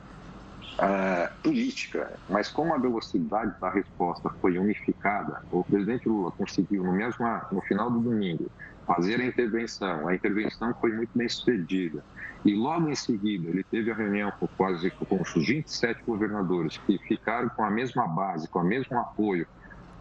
[0.79, 2.13] é, política.
[2.29, 7.61] Mas como a velocidade da resposta foi unificada, o presidente Lula conseguiu, no mesmo no
[7.63, 8.51] final do domingo,
[8.87, 10.09] fazer a intervenção.
[10.09, 12.05] A intervenção foi muito bem sucedida.
[12.45, 16.99] E logo em seguida, ele teve a reunião com quase com os 27 governadores que
[16.99, 19.47] ficaram com a mesma base, com o mesmo apoio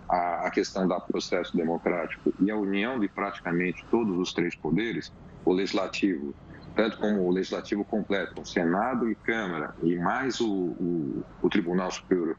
[0.09, 5.11] à, à questão do processo democrático e a união de praticamente todos os três poderes,
[5.45, 6.35] o legislativo,
[6.75, 11.91] tanto como o legislativo completo, o Senado e Câmara, e mais o, o, o Tribunal
[11.91, 12.37] Superior,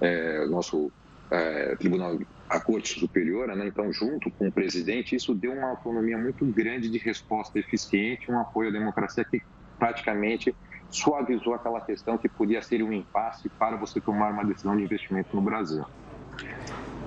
[0.00, 0.92] é, nosso
[1.30, 3.66] é, Tribunal, a Corte Superior, né?
[3.66, 8.38] então, junto com o presidente, isso deu uma autonomia muito grande de resposta eficiente, um
[8.38, 9.40] apoio à democracia que
[9.78, 10.54] praticamente
[10.90, 15.34] suavizou aquela questão que podia ser um impasse para você tomar uma decisão de investimento
[15.34, 15.84] no Brasil.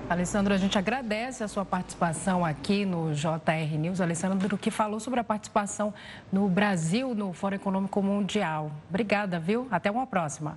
[0.08, 4.00] Alessandro, a gente agradece a sua participação aqui no JR News.
[4.00, 5.92] Alessandro, que falou sobre a participação
[6.32, 8.72] no Brasil no Fórum Econômico Mundial.
[8.88, 9.68] Obrigada, viu?
[9.70, 10.56] Até uma próxima.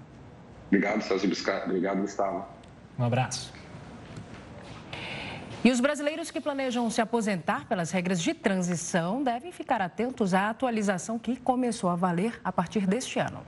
[0.67, 1.27] Obrigado, Celso
[1.65, 2.45] Obrigado, Gustavo.
[2.97, 3.53] Um abraço.
[5.65, 10.49] E os brasileiros que planejam se aposentar pelas regras de transição devem ficar atentos à
[10.49, 13.41] atualização que começou a valer a partir deste ano.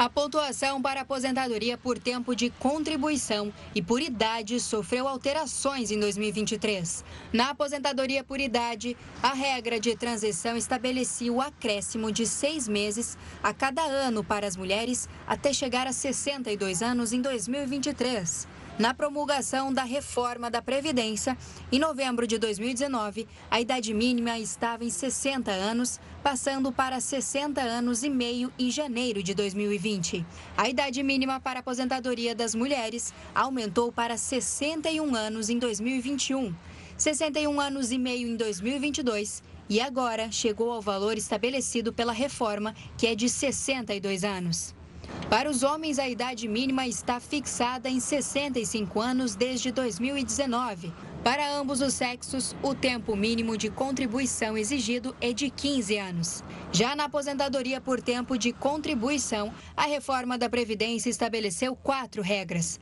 [0.00, 7.04] A pontuação para aposentadoria por tempo de contribuição e por idade sofreu alterações em 2023.
[7.30, 13.52] Na aposentadoria por idade, a regra de transição estabelecia o acréscimo de seis meses a
[13.52, 19.84] cada ano para as mulheres até chegar a 62 anos em 2023 na promulgação da
[19.84, 21.36] reforma da Previdência,
[21.70, 28.02] em novembro de 2019, a idade mínima estava em 60 anos, passando para 60 anos
[28.02, 30.24] e meio em janeiro de 2020.
[30.56, 36.54] A idade mínima para aposentadoria das mulheres aumentou para 61 anos em 2021,
[36.96, 43.06] 61 anos e meio em 2022 e agora chegou ao valor estabelecido pela reforma, que
[43.06, 44.74] é de 62 anos.
[45.28, 50.92] Para os homens, a idade mínima está fixada em 65 anos desde 2019.
[51.22, 56.44] Para ambos os sexos, o tempo mínimo de contribuição exigido é de 15 anos.
[56.72, 62.80] Já na aposentadoria por tempo de contribuição, a reforma da Previdência estabeleceu quatro regras.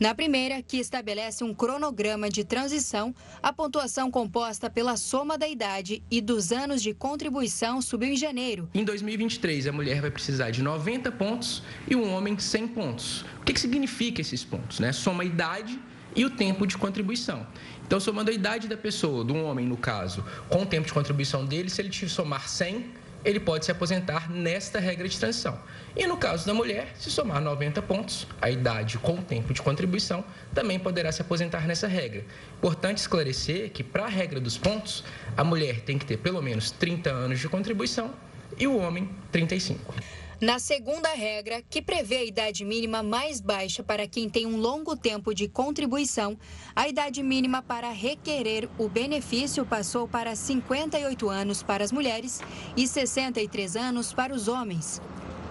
[0.00, 6.02] Na primeira, que estabelece um cronograma de transição, a pontuação composta pela soma da idade
[6.10, 8.66] e dos anos de contribuição subiu em janeiro.
[8.72, 13.26] Em 2023, a mulher vai precisar de 90 pontos e o homem 100 pontos.
[13.42, 14.80] O que, que significa esses pontos?
[14.80, 14.90] Né?
[14.90, 15.78] Soma a idade
[16.16, 17.46] e o tempo de contribuição.
[17.86, 21.44] Então, somando a idade da pessoa, do homem no caso, com o tempo de contribuição
[21.44, 22.86] dele, se ele te somar 100,
[23.24, 25.58] ele pode se aposentar nesta regra de transição.
[25.96, 29.60] E no caso da mulher, se somar 90 pontos, a idade com o tempo de
[29.60, 32.24] contribuição, também poderá se aposentar nessa regra.
[32.56, 35.04] Importante esclarecer que, para a regra dos pontos,
[35.36, 38.14] a mulher tem que ter pelo menos 30 anos de contribuição
[38.58, 39.94] e o homem 35.
[40.40, 44.96] Na segunda regra, que prevê a idade mínima mais baixa para quem tem um longo
[44.96, 46.34] tempo de contribuição,
[46.74, 52.40] a idade mínima para requerer o benefício passou para 58 anos para as mulheres
[52.74, 54.98] e 63 anos para os homens.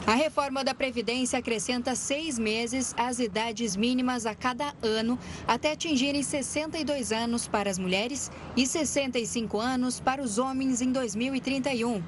[0.08, 6.24] A reforma da Previdência acrescenta seis meses às idades mínimas a cada ano, até atingirem
[6.24, 12.02] 62 anos para as mulheres e 65 anos para os homens em 2031.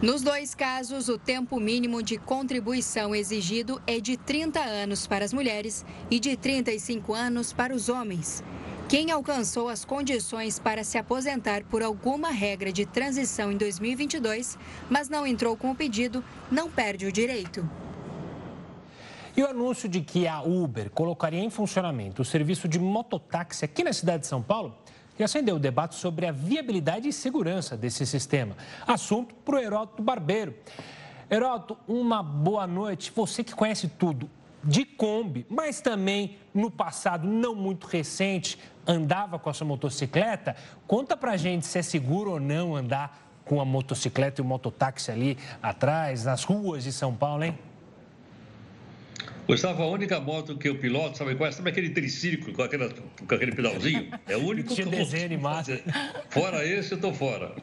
[0.00, 5.32] Nos dois casos, o tempo mínimo de contribuição exigido é de 30 anos para as
[5.32, 8.44] mulheres e de 35 anos para os homens.
[8.88, 14.56] Quem alcançou as condições para se aposentar por alguma regra de transição em 2022,
[14.88, 17.68] mas não entrou com o pedido, não perde o direito.
[19.36, 23.82] E o anúncio de que a Uber colocaria em funcionamento o serviço de mototáxi aqui
[23.82, 24.78] na cidade de São Paulo
[25.18, 28.56] e acendeu o debate sobre a viabilidade e segurança desse sistema.
[28.86, 30.54] Assunto para o Heródoto Barbeiro.
[31.30, 33.12] Heródoto, uma boa noite.
[33.14, 34.30] Você que conhece tudo
[34.62, 40.56] de Kombi, mas também no passado não muito recente andava com a sua motocicleta.
[40.86, 45.10] Conta pra gente se é seguro ou não andar com a motocicleta e o mototáxi
[45.10, 47.58] ali atrás, nas ruas de São Paulo, hein?
[49.48, 51.52] Gustavo, a única moto que eu piloto, sabe qual é?
[51.52, 54.10] Sabe aquele triciclo com, aquela, com aquele pedalzinho?
[54.26, 55.82] É o único que eu desenho fazer.
[56.28, 57.56] Fora esse, eu estou fora.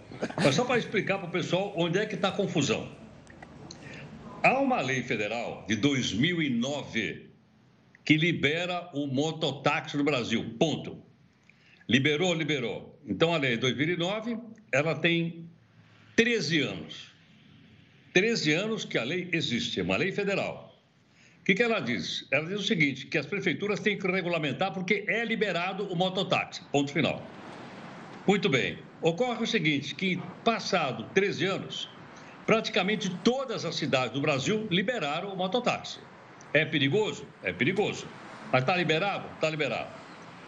[0.43, 2.91] Mas só para explicar para o pessoal onde é que está a confusão.
[4.41, 7.29] Há uma lei federal de 2009
[8.03, 11.03] que libera o mototáxi no Brasil, ponto.
[11.87, 12.99] Liberou, liberou.
[13.07, 14.39] Então, a lei de 2009,
[14.71, 15.47] ela tem
[16.15, 17.11] 13 anos.
[18.11, 20.74] 13 anos que a lei existe, é uma lei federal.
[21.45, 22.25] O que, que ela diz?
[22.31, 26.63] Ela diz o seguinte, que as prefeituras têm que regulamentar porque é liberado o mototáxi,
[26.71, 27.21] ponto final.
[28.25, 28.79] Muito bem.
[28.99, 31.87] Ocorre o seguinte, que passado 13 anos,
[32.47, 35.99] praticamente todas as cidades do Brasil liberaram o mototáxi.
[36.51, 37.27] É perigoso?
[37.43, 38.07] É perigoso.
[38.51, 39.29] Mas está liberado?
[39.35, 39.89] Está liberado.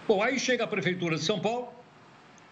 [0.07, 1.71] Bom, aí chega a Prefeitura de São Paulo.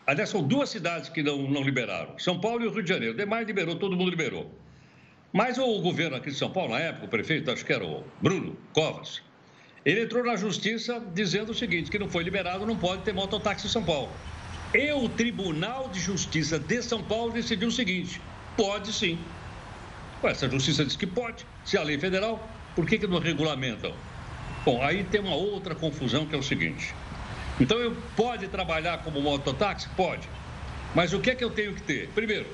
[0.05, 3.17] Aliás, são duas cidades que não, não liberaram: São Paulo e o Rio de Janeiro.
[3.17, 4.53] Demais liberou, todo mundo liberou.
[5.35, 8.05] Mas o governo aqui de São Paulo, na época, o prefeito, acho que era o
[8.21, 9.21] Bruno Covas,
[9.85, 13.67] ele entrou na justiça dizendo o seguinte: que não foi liberado, não pode ter mototáxi
[13.67, 14.09] em São Paulo.
[14.73, 18.21] E o Tribunal de Justiça de São Paulo decidiu o seguinte:
[18.55, 19.19] pode sim.
[20.23, 23.93] Essa justiça diz que pode, se a lei federal, por que, que não regulamentam?
[24.63, 26.95] Bom, aí tem uma outra confusão que é o seguinte.
[27.59, 29.89] Então, eu pode trabalhar como mototáxi?
[29.97, 30.29] Pode.
[30.95, 32.07] Mas o que é que eu tenho que ter?
[32.15, 32.47] Primeiro,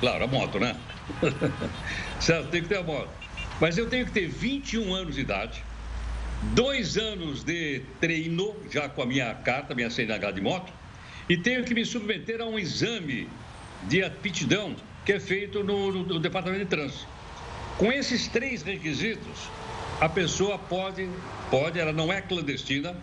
[0.00, 0.76] claro, a moto, né?
[2.20, 3.08] certo, tem que ter a moto.
[3.60, 5.62] Mas eu tenho que ter 21 anos de idade,
[6.54, 10.72] dois anos de treino, já com a minha carta, minha CNH de moto,
[11.28, 13.28] e tenho que me submeter a um exame
[13.84, 17.06] de aptidão que é feito no, no, no Departamento de Trânsito.
[17.76, 19.48] Com esses três requisitos,
[20.00, 21.08] a pessoa pode,
[21.50, 22.96] pode, ela não é clandestina,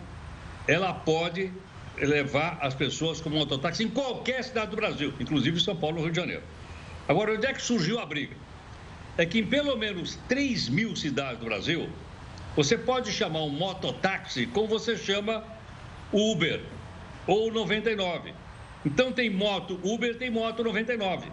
[0.66, 1.52] ela pode
[1.98, 6.10] levar as pessoas como mototáxi em qualquer cidade do Brasil, inclusive São Paulo e Rio
[6.10, 6.42] de Janeiro.
[7.08, 8.36] Agora, onde é que surgiu a briga?
[9.16, 11.88] É que em pelo menos 3 mil cidades do Brasil,
[12.56, 15.44] você pode chamar um mototáxi como você chama
[16.12, 16.60] Uber
[17.26, 18.32] ou 99.
[18.84, 21.30] Então tem moto Uber, tem moto 99.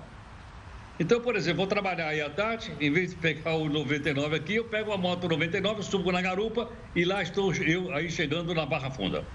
[1.00, 4.56] Então, por exemplo, vou trabalhar aí à tarde, em vez de pegar o 99 aqui,
[4.56, 8.64] eu pego a moto 99, subo na garupa e lá estou eu aí chegando na
[8.64, 9.26] Barra Funda.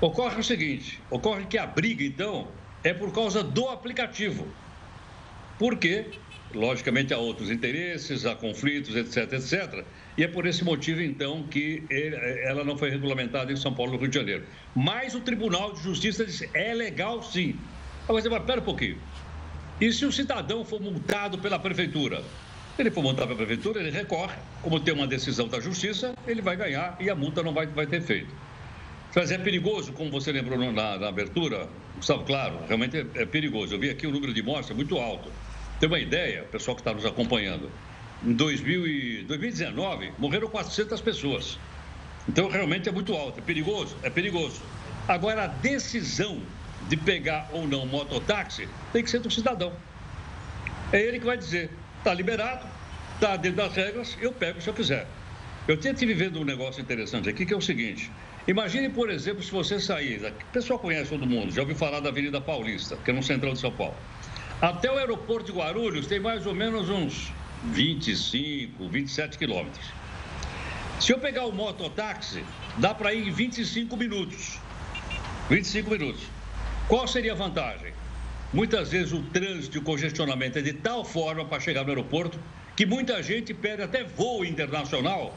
[0.00, 2.48] Ocorre o seguinte, ocorre que a briga, então,
[2.82, 4.46] é por causa do aplicativo.
[5.58, 6.06] Porque,
[6.54, 9.84] logicamente, há outros interesses, há conflitos, etc, etc.
[10.16, 11.84] E é por esse motivo, então, que
[12.44, 14.44] ela não foi regulamentada em São Paulo, no Rio de Janeiro.
[14.74, 17.56] Mas o Tribunal de Justiça disse, é legal sim.
[18.08, 18.98] Mas você vai, pera um pouquinho.
[19.80, 22.22] E se o cidadão for multado pela prefeitura?
[22.78, 24.36] Ele for multado pela prefeitura, ele recorre.
[24.62, 27.86] Como tem uma decisão da justiça, ele vai ganhar e a multa não vai, vai
[27.86, 28.34] ter feito.
[29.14, 31.66] Mas é perigoso, como você lembrou na, na abertura,
[31.96, 33.74] Gustavo, claro, realmente é, é, perigoso.
[33.74, 35.30] Eu vi aqui o número de mortes é muito alto.
[35.78, 37.70] Tem uma ideia, pessoal que está nos acompanhando.
[38.24, 41.58] Em 2000 e 2019, morreram 400 pessoas.
[42.26, 43.38] Então, realmente é muito alto.
[43.38, 43.94] É perigoso?
[44.02, 44.62] É perigoso.
[45.06, 46.40] Agora, a decisão
[46.88, 49.72] de pegar ou não mototáxi tem que ser do cidadão.
[50.92, 52.66] É ele que vai dizer, está liberado,
[53.14, 55.06] está dentro das regras, eu pego se eu quiser.
[55.68, 58.10] Eu tinha te vivendo um negócio interessante aqui, que é o seguinte.
[58.48, 62.08] Imagine, por exemplo, se você sair, o pessoal conhece todo mundo, já ouviu falar da
[62.08, 63.96] Avenida Paulista, que é no central de São Paulo.
[64.60, 67.30] Até o aeroporto de Guarulhos tem mais ou menos uns
[67.64, 69.86] 25, 27 quilômetros.
[70.98, 72.42] Se eu pegar o mototáxi,
[72.78, 74.58] dá para ir em 25 minutos.
[75.50, 76.22] 25 minutos.
[76.88, 77.92] Qual seria a vantagem?
[78.52, 82.38] Muitas vezes o trânsito e o congestionamento é de tal forma para chegar no aeroporto
[82.74, 85.34] que muita gente perde até voo internacional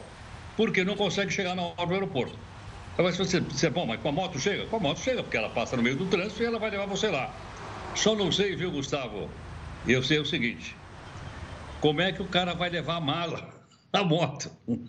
[0.56, 2.38] porque não consegue chegar na hora do aeroporto.
[2.96, 4.66] Mas você, você, bom, mas com a moto chega?
[4.66, 6.86] Com a moto chega, porque ela passa no meio do trânsito e ela vai levar
[6.86, 7.34] você lá.
[7.94, 9.28] Só não sei, viu, Gustavo?
[9.86, 10.76] Eu sei o seguinte:
[11.80, 13.50] como é que o cara vai levar a mala
[13.92, 14.50] na moto?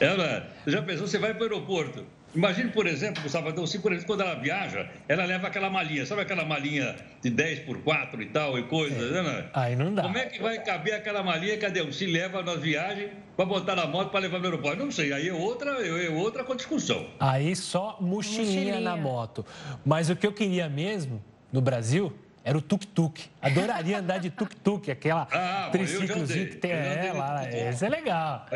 [0.00, 3.90] Ela, já pensou, você vai para o aeroporto, Imagine, por exemplo, Gustavo, então, assim, por
[3.90, 8.20] exemplo, quando ela viaja, ela leva aquela malinha, sabe aquela malinha de 10 por 4
[8.22, 9.22] e tal e coisa, é.
[9.22, 9.50] né?
[9.54, 10.02] Aí não dá.
[10.02, 11.90] Como é que vai caber aquela malinha, cadê?
[11.90, 14.84] Se leva na viagem para botar na moto para levar no aeroporto?
[14.84, 17.06] Não sei, aí é outra, é outra discussão.
[17.18, 19.44] Aí só mochilinha, mochilinha na moto.
[19.84, 22.12] Mas o que eu queria mesmo, no Brasil,
[22.48, 23.20] era o tuk-tuk.
[23.42, 27.46] Adoraria andar de tuk-tuk, aquela ah, triciclozinho que tem é, lá.
[27.46, 28.46] Esse é legal.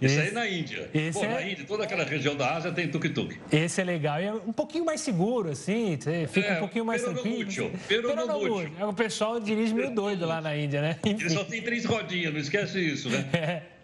[0.00, 0.88] Esse, aí na Índia.
[0.94, 1.28] Esse Pô, é...
[1.28, 3.36] Na Índia, toda aquela região da Ásia tem tuk-tuk.
[3.50, 4.20] Esse é legal.
[4.20, 5.98] E é um pouquinho mais seguro, assim.
[6.28, 7.38] Fica é, um pouquinho mais tranquilo.
[7.38, 8.72] Mútil, pero, pero no mútil.
[8.78, 11.00] É, o pessoal dirige meio doido lá na Índia, né?
[11.04, 13.28] Ele só tem três rodinhas, não esquece isso, né?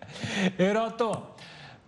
[0.59, 0.63] É.
[0.63, 1.23] Heroto,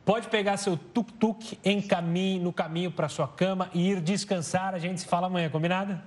[0.04, 4.74] pode pegar seu tuk-tuk caminho, no caminho para sua cama e ir descansar.
[4.74, 6.00] A gente se fala amanhã, combinado?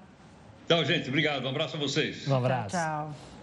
[0.68, 1.08] Tchau, gente.
[1.10, 1.46] Obrigado.
[1.46, 2.28] Um abraço a vocês.
[2.28, 2.70] Um abraço.
[2.70, 3.14] tchau.
[3.14, 3.35] tchau.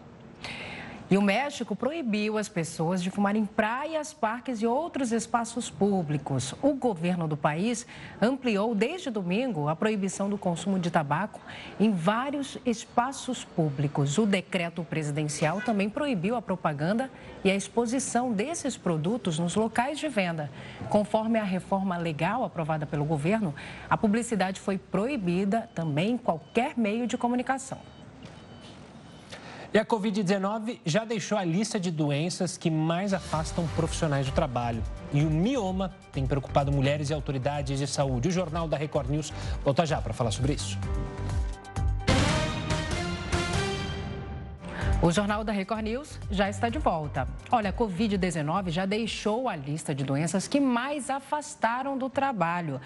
[1.12, 6.54] E o México proibiu as pessoas de fumar em praias, parques e outros espaços públicos.
[6.62, 7.86] O governo do país
[8.18, 11.38] ampliou desde domingo a proibição do consumo de tabaco
[11.78, 14.16] em vários espaços públicos.
[14.16, 17.10] O decreto presidencial também proibiu a propaganda
[17.44, 20.50] e a exposição desses produtos nos locais de venda.
[20.88, 23.54] Conforme a reforma legal aprovada pelo governo,
[23.90, 27.91] a publicidade foi proibida também em qualquer meio de comunicação.
[29.74, 34.82] E a Covid-19 já deixou a lista de doenças que mais afastam profissionais do trabalho.
[35.14, 38.28] E o mioma tem preocupado mulheres e autoridades de saúde.
[38.28, 39.32] O Jornal da Record News
[39.64, 40.76] volta já para falar sobre isso.
[45.05, 47.26] O Jornal da Record News já está de volta.
[47.50, 52.80] Olha, a Covid-19 já deixou a lista de doenças que mais afastaram do trabalho.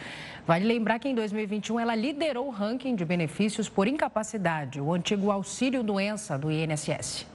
[0.47, 5.31] Vale lembrar que em 2021 ela liderou o ranking de benefícios por incapacidade, o antigo
[5.31, 7.27] auxílio-doença do INSS.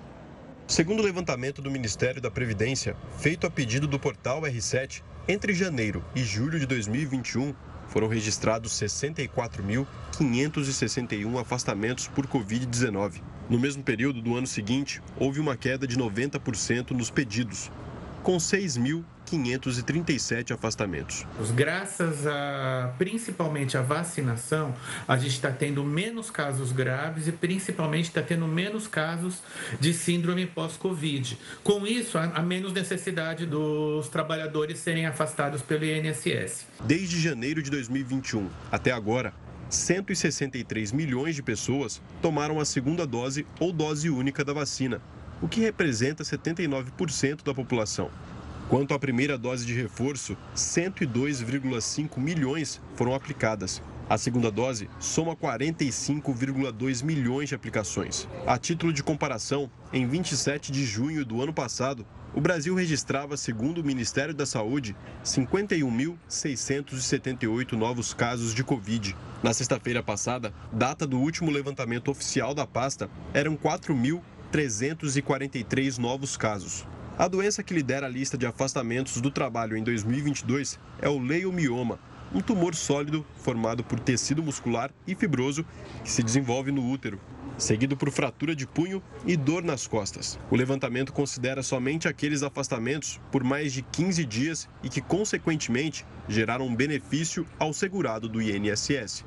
[0.65, 6.03] Segundo o levantamento do Ministério da Previdência, feito a pedido do portal R7, entre janeiro
[6.15, 7.53] e julho de 2021,
[7.87, 13.21] foram registrados 64.561 afastamentos por Covid-19.
[13.51, 17.69] No mesmo período do ano seguinte, houve uma queda de 90% nos pedidos,
[18.23, 21.27] com 6.537 afastamentos.
[21.53, 24.73] Graças a principalmente a vacinação,
[25.05, 29.43] a gente está tendo menos casos graves e principalmente está tendo menos casos
[29.81, 31.37] de síndrome pós-Covid.
[31.61, 36.67] Com isso, há menos necessidade dos trabalhadores serem afastados pelo INSS.
[36.85, 39.33] Desde janeiro de 2021 até agora,
[39.71, 45.01] 163 milhões de pessoas tomaram a segunda dose ou dose única da vacina,
[45.41, 48.11] o que representa 79% da população.
[48.67, 53.81] Quanto à primeira dose de reforço, 102,5 milhões foram aplicadas.
[54.09, 58.27] A segunda dose soma 45,2 milhões de aplicações.
[58.45, 63.79] A título de comparação, em 27 de junho do ano passado, o Brasil registrava, segundo
[63.79, 69.13] o Ministério da Saúde, 51.678 novos casos de Covid.
[69.43, 76.87] Na sexta-feira passada, data do último levantamento oficial da pasta, eram 4.343 novos casos.
[77.17, 81.99] A doença que lidera a lista de afastamentos do trabalho em 2022 é o leiomioma,
[82.33, 85.65] um tumor sólido formado por tecido muscular e fibroso
[86.01, 87.19] que se desenvolve no útero
[87.61, 90.39] seguido por fratura de punho e dor nas costas.
[90.49, 96.65] O levantamento considera somente aqueles afastamentos por mais de 15 dias e que, consequentemente, geraram
[96.65, 99.23] um benefício ao segurado do INSS.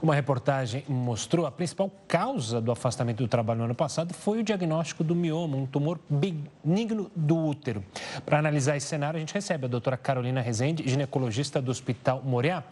[0.00, 4.44] Uma reportagem mostrou a principal causa do afastamento do trabalho no ano passado foi o
[4.44, 7.82] diagnóstico do mioma, um tumor benigno do útero.
[8.24, 12.62] Para analisar esse cenário, a gente recebe a doutora Carolina Rezende, ginecologista do Hospital Moriá.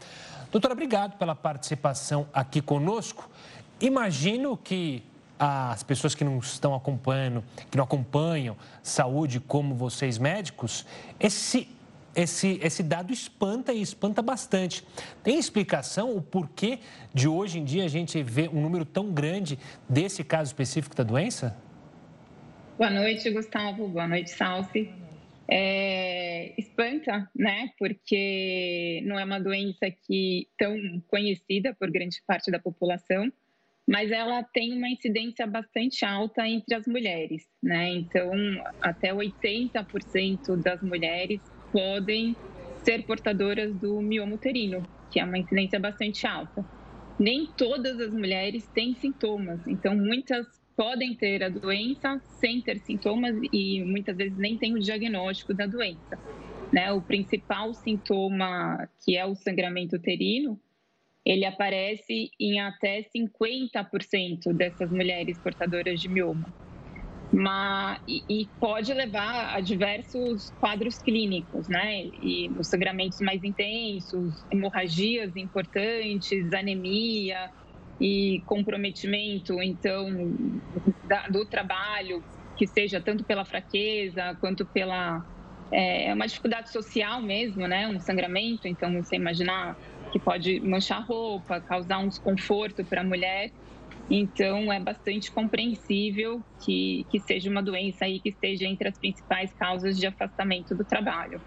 [0.54, 3.28] Doutora, obrigado pela participação aqui conosco.
[3.85, 5.03] Imagino que
[5.39, 10.87] as pessoas que não estão acompanhando, que não acompanham saúde como vocês médicos,
[11.20, 11.68] esse,
[12.16, 14.82] esse, esse dado espanta e espanta bastante.
[15.22, 16.78] Tem explicação o porquê
[17.12, 21.05] de hoje em dia a gente vê um número tão grande desse caso específico da
[21.05, 21.55] doença?
[22.78, 23.87] Boa noite, Gustavo.
[23.87, 24.91] Boa noite, Salsi.
[25.47, 27.68] É, espanta, né?
[27.78, 30.74] Porque não é uma doença que tão
[31.07, 33.30] conhecida por grande parte da população
[33.87, 37.91] mas ela tem uma incidência bastante alta entre as mulheres, né?
[37.91, 38.30] Então,
[38.80, 42.35] até 80% das mulheres podem
[42.82, 46.64] ser portadoras do mioma uterino, que é uma incidência bastante alta.
[47.18, 53.37] Nem todas as mulheres têm sintomas, então muitas podem ter a doença sem ter sintomas
[53.53, 56.18] e muitas vezes nem têm o diagnóstico da doença.
[56.72, 56.91] Né?
[56.91, 60.61] O principal sintoma, que é o sangramento uterino,
[61.25, 66.53] ele aparece em até 50% dessas mulheres portadoras de mioma.
[67.33, 72.05] Mas, e, e, pode levar a diversos quadros clínicos, né?
[72.22, 77.51] E os sangramentos mais intensos, hemorragias importantes, anemia
[78.01, 80.07] e comprometimento, então,
[81.05, 82.22] da, do trabalho,
[82.57, 85.25] que seja tanto pela fraqueza quanto pela
[85.72, 87.89] é, uma dificuldade social mesmo, né?
[87.89, 89.77] Um sangramento, então você imaginar
[90.14, 93.50] que pode manchar roupa, causar um desconforto para a mulher.
[94.08, 99.52] Então, é bastante compreensível que, que seja uma doença aí que esteja entre as principais
[99.54, 101.42] causas de afastamento do trabalho.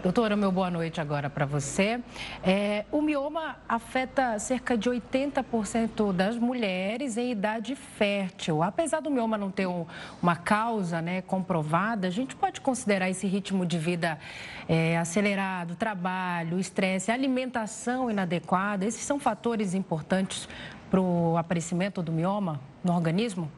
[0.00, 2.00] Doutora, meu boa noite agora para você.
[2.44, 8.62] É, o mioma afeta cerca de 80% das mulheres em idade fértil.
[8.62, 9.84] Apesar do mioma não ter um,
[10.22, 14.20] uma causa né, comprovada, a gente pode considerar esse ritmo de vida
[14.68, 18.86] é, acelerado, trabalho, estresse, alimentação inadequada.
[18.86, 20.48] Esses são fatores importantes
[20.88, 23.50] para o aparecimento do mioma no organismo?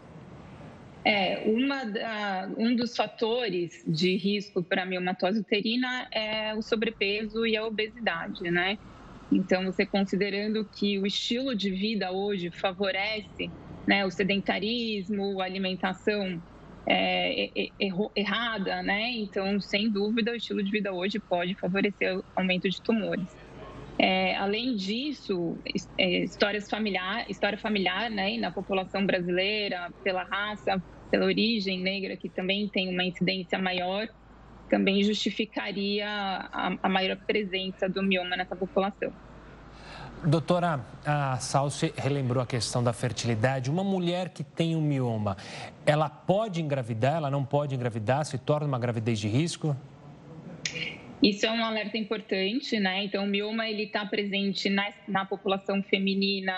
[1.04, 7.46] É, uma da, um dos fatores de risco para a miomatose uterina é o sobrepeso
[7.46, 8.76] e a obesidade, né?
[9.32, 13.50] Então, você considerando que o estilo de vida hoje favorece
[13.86, 16.42] né, o sedentarismo, a alimentação
[16.86, 17.70] é,
[18.16, 19.10] errada, né?
[19.12, 23.39] Então, sem dúvida, o estilo de vida hoje pode favorecer o aumento de tumores.
[24.02, 25.58] É, além disso,
[25.98, 32.30] é, histórias familiar, história familiar né, na população brasileira, pela raça, pela origem negra, que
[32.30, 34.08] também tem uma incidência maior,
[34.70, 39.12] também justificaria a, a maior presença do mioma nessa população.
[40.24, 43.70] Doutora, a Salsi relembrou a questão da fertilidade.
[43.70, 45.36] Uma mulher que tem um mioma,
[45.84, 49.76] ela pode engravidar, ela não pode engravidar, se torna uma gravidez de risco?
[51.22, 53.04] Isso é um alerta importante, né?
[53.04, 56.54] Então, o mioma ele está presente na, na população feminina,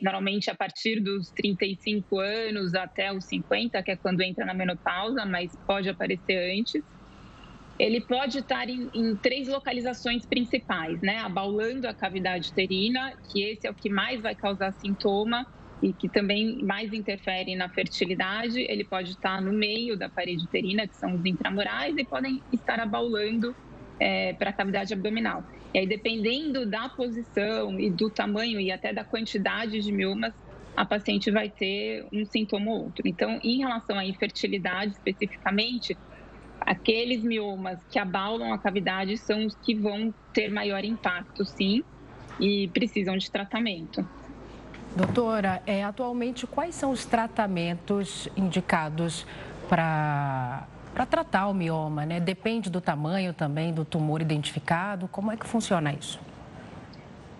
[0.00, 5.26] normalmente a partir dos 35 anos até os 50, que é quando entra na menopausa,
[5.26, 6.84] mas pode aparecer antes.
[7.80, 11.18] Ele pode estar em, em três localizações principais, né?
[11.18, 15.44] Abaulando a cavidade uterina, que esse é o que mais vai causar sintoma
[15.82, 18.60] e que também mais interfere na fertilidade.
[18.60, 22.78] Ele pode estar no meio da parede uterina, que são os intramurais, e podem estar
[22.78, 23.52] abaulando
[24.00, 25.44] é, para a cavidade abdominal.
[25.72, 30.32] E aí, dependendo da posição e do tamanho e até da quantidade de miomas,
[30.76, 33.06] a paciente vai ter um sintoma ou outro.
[33.06, 35.96] Então, em relação à infertilidade especificamente,
[36.60, 41.84] aqueles miomas que abaulam a cavidade são os que vão ter maior impacto, sim,
[42.40, 44.06] e precisam de tratamento.
[44.96, 49.24] Doutora, é, atualmente quais são os tratamentos indicados
[49.68, 52.20] para para tratar o mioma, né?
[52.20, 55.08] Depende do tamanho também do tumor identificado.
[55.08, 56.20] Como é que funciona isso?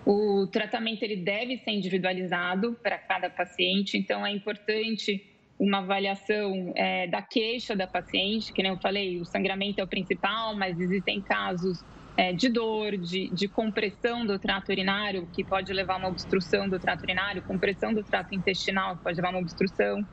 [0.05, 5.27] O tratamento ele deve ser individualizado para cada paciente, então é importante
[5.59, 9.87] uma avaliação é, da queixa da paciente, que nem eu falei, o sangramento é o
[9.87, 11.85] principal, mas existem casos
[12.17, 16.67] é, de dor, de, de compressão do trato urinário, que pode levar a uma obstrução
[16.67, 20.03] do trato urinário, compressão do trato intestinal, que pode levar a uma obstrução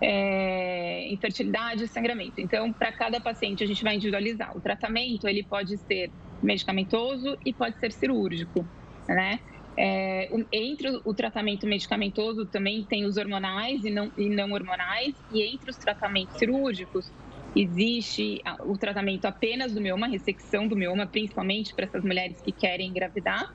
[0.00, 2.40] é, infertilidade e sangramento.
[2.40, 4.56] Então, para cada paciente, a gente vai individualizar.
[4.56, 6.10] O tratamento, ele pode ser
[6.42, 8.66] medicamentoso e pode ser cirúrgico,
[9.08, 9.40] né?
[9.80, 15.42] É, entre o tratamento medicamentoso também tem os hormonais e não, e não hormonais, e
[15.42, 17.08] entre os tratamentos cirúrgicos
[17.54, 22.88] existe o tratamento apenas do mioma, ressecção do mioma, principalmente para essas mulheres que querem
[22.88, 23.54] engravidar,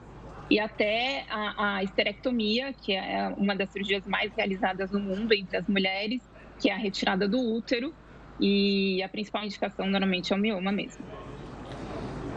[0.49, 5.57] e até a, a esterectomia, que é uma das cirurgias mais realizadas no mundo entre
[5.57, 6.21] as mulheres,
[6.63, 7.93] que é a retirada do útero,
[8.39, 11.03] e a principal indicação normalmente é o mioma mesmo.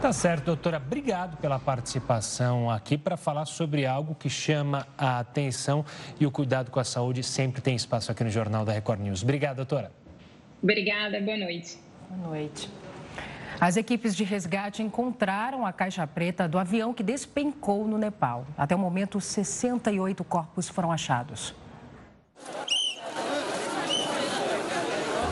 [0.01, 0.83] Tá certo, doutora.
[0.85, 5.85] Obrigado pela participação aqui para falar sobre algo que chama a atenção
[6.19, 9.23] e o cuidado com a saúde sempre tem espaço aqui no Jornal da Record News.
[9.23, 9.93] Obrigado, doutora.
[10.61, 11.79] Obrigada, boa noite.
[12.09, 12.69] Boa noite.
[13.61, 18.45] As equipes de resgate encontraram a caixa preta do avião que despencou no Nepal.
[18.57, 21.55] Até o momento, 68 corpos foram achados.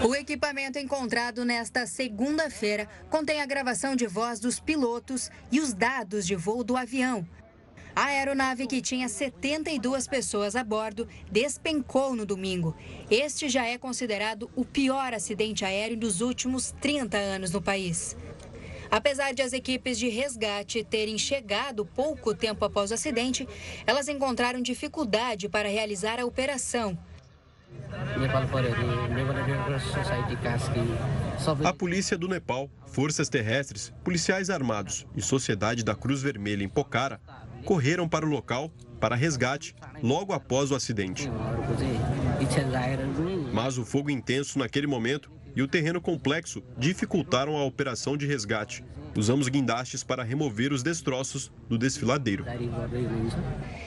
[0.05, 6.27] O equipamento encontrado nesta segunda-feira contém a gravação de voz dos pilotos e os dados
[6.27, 7.27] de voo do avião.
[7.95, 12.75] A aeronave, que tinha 72 pessoas a bordo, despencou no domingo.
[13.09, 18.15] Este já é considerado o pior acidente aéreo dos últimos 30 anos no país.
[18.91, 23.47] Apesar de as equipes de resgate terem chegado pouco tempo após o acidente,
[23.87, 26.95] elas encontraram dificuldade para realizar a operação.
[31.63, 37.19] A polícia do Nepal, forças terrestres, policiais armados e Sociedade da Cruz Vermelha em Pokhara
[37.65, 41.29] correram para o local para resgate logo após o acidente.
[43.53, 48.83] Mas o fogo intenso naquele momento e o terreno complexo dificultaram a operação de resgate.
[49.17, 52.43] Usamos guindastes para remover os destroços do desfiladeiro.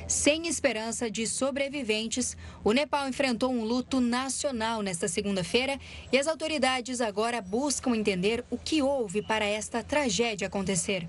[0.07, 5.79] Sem esperança de sobreviventes, o Nepal enfrentou um luto nacional nesta segunda-feira
[6.11, 11.07] e as autoridades agora buscam entender o que houve para esta tragédia acontecer.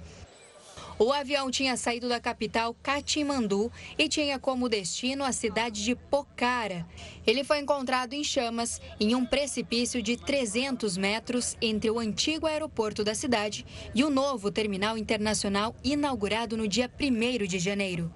[1.02, 6.86] O avião tinha saído da capital Katmandu e tinha como destino a cidade de Pokhara.
[7.26, 13.02] Ele foi encontrado em chamas em um precipício de 300 metros entre o antigo aeroporto
[13.02, 18.12] da cidade e o novo terminal internacional inaugurado no dia 1 de janeiro.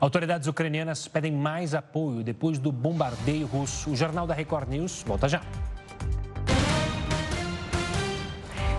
[0.00, 3.90] Autoridades ucranianas pedem mais apoio depois do bombardeio russo.
[3.90, 5.42] O Jornal da Record News volta já.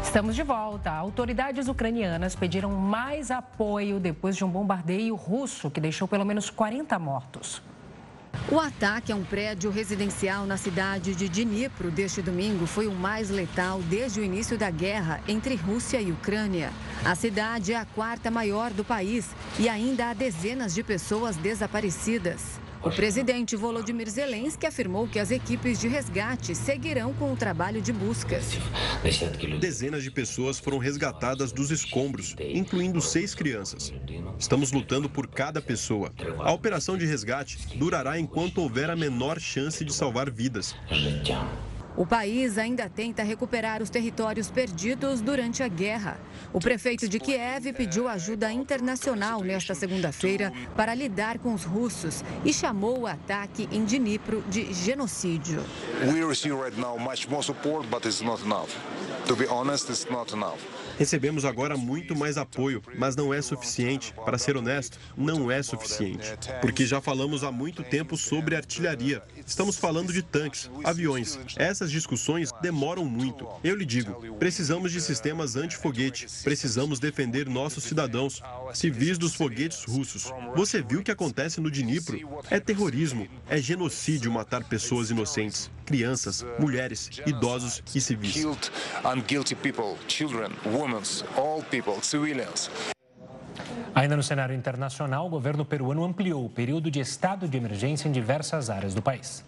[0.10, 0.90] Estamos de volta.
[0.90, 6.98] Autoridades ucranianas pediram mais apoio depois de um bombardeio russo que deixou pelo menos 40
[6.98, 7.62] mortos.
[8.52, 13.30] O ataque a um prédio residencial na cidade de Dnipro deste domingo foi o mais
[13.30, 16.72] letal desde o início da guerra entre Rússia e Ucrânia.
[17.06, 19.30] A cidade é a quarta maior do país
[19.60, 22.60] e ainda há dezenas de pessoas desaparecidas.
[22.82, 27.92] O presidente Volodymyr Zelensky afirmou que as equipes de resgate seguirão com o trabalho de
[27.92, 28.58] buscas.
[29.60, 33.94] Dezenas de pessoas foram resgatadas dos escombros, incluindo seis crianças.
[34.38, 36.14] Estamos lutando por cada pessoa.
[36.40, 40.74] A operação de resgate durará enquanto houver a menor chance de salvar vidas.
[42.00, 46.18] O país ainda tenta recuperar os territórios perdidos durante a guerra.
[46.54, 52.54] O prefeito de Kiev pediu ajuda internacional nesta segunda-feira para lidar com os russos e
[52.54, 55.62] chamou o ataque em Dnipro de genocídio.
[60.98, 64.14] Recebemos agora muito mais apoio, mas não é suficiente.
[64.26, 66.34] Para ser honesto, não é suficiente.
[66.62, 69.22] Porque já falamos há muito tempo sobre artilharia.
[69.50, 71.40] Estamos falando de tanques, aviões.
[71.56, 73.48] Essas discussões demoram muito.
[73.64, 76.28] Eu lhe digo, precisamos de sistemas antifoguete.
[76.44, 78.44] Precisamos defender nossos cidadãos,
[78.76, 80.32] civis dos foguetes russos.
[80.56, 82.20] Você viu o que acontece no Dnipro?
[82.52, 88.36] É terrorismo, é genocídio matar pessoas inocentes, crianças, mulheres, idosos e civis.
[94.00, 98.14] Ainda no cenário internacional, o governo peruano ampliou o período de estado de emergência em
[98.14, 99.44] diversas áreas do país.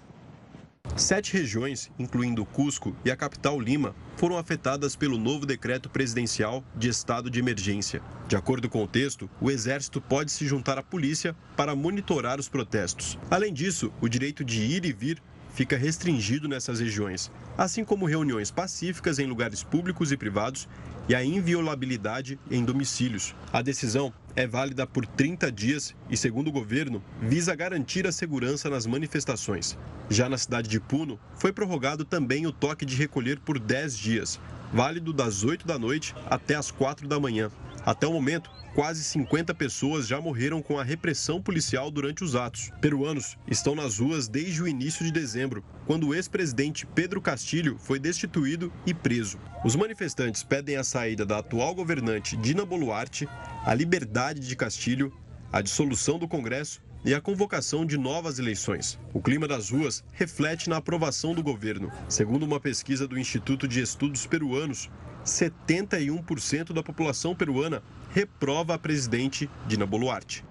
[0.94, 6.90] Sete regiões, incluindo Cusco e a capital Lima, foram afetadas pelo novo decreto presidencial de
[6.90, 8.02] estado de emergência.
[8.28, 12.50] De acordo com o texto, o exército pode se juntar à polícia para monitorar os
[12.50, 13.18] protestos.
[13.30, 15.24] Além disso, o direito de ir e vir
[15.54, 20.68] fica restringido nessas regiões, assim como reuniões pacíficas em lugares públicos e privados
[21.10, 23.36] e a inviolabilidade em domicílios.
[23.52, 28.70] A decisão é válida por 30 dias e, segundo o governo, visa garantir a segurança
[28.70, 29.78] nas manifestações.
[30.10, 34.40] Já na cidade de Puno, foi prorrogado também o toque de recolher por 10 dias,
[34.74, 37.52] válido das 8 da noite até as 4 da manhã.
[37.86, 42.72] Até o momento, quase 50 pessoas já morreram com a repressão policial durante os atos.
[42.80, 48.00] Peruanos estão nas ruas desde o início de dezembro, quando o ex-presidente Pedro Castilho foi
[48.00, 49.40] destituído e preso.
[49.66, 53.28] Os manifestantes pedem a saída da atual governante Dina Boluarte,
[53.66, 55.12] a liberdade de Castilho,
[55.52, 59.00] a dissolução do Congresso e a convocação de novas eleições.
[59.14, 61.92] O clima das ruas reflete na aprovação do governo.
[62.08, 64.90] Segundo uma pesquisa do Instituto de Estudos Peruanos,
[65.26, 67.82] 71% da população peruana
[68.12, 70.44] reprova a presidente Dina Boluarte.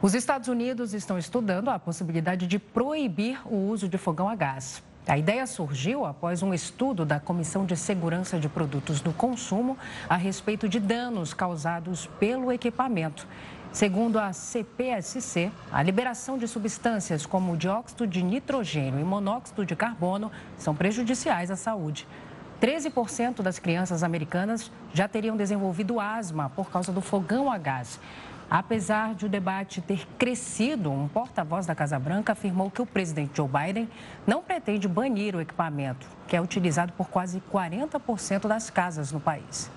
[0.00, 4.82] Os Estados Unidos estão estudando a possibilidade de proibir o uso de fogão a gás.
[5.06, 9.76] A ideia surgiu após um estudo da Comissão de Segurança de Produtos do Consumo
[10.08, 13.26] a respeito de danos causados pelo equipamento.
[13.74, 20.30] Segundo a CPSC, a liberação de substâncias como dióxido de nitrogênio e monóxido de carbono
[20.56, 22.06] são prejudiciais à saúde.
[22.62, 27.98] 13% das crianças americanas já teriam desenvolvido asma por causa do fogão a gás.
[28.48, 33.38] Apesar de o debate ter crescido, um porta-voz da Casa Branca afirmou que o presidente
[33.38, 33.88] Joe Biden
[34.24, 39.68] não pretende banir o equipamento, que é utilizado por quase 40% das casas no país.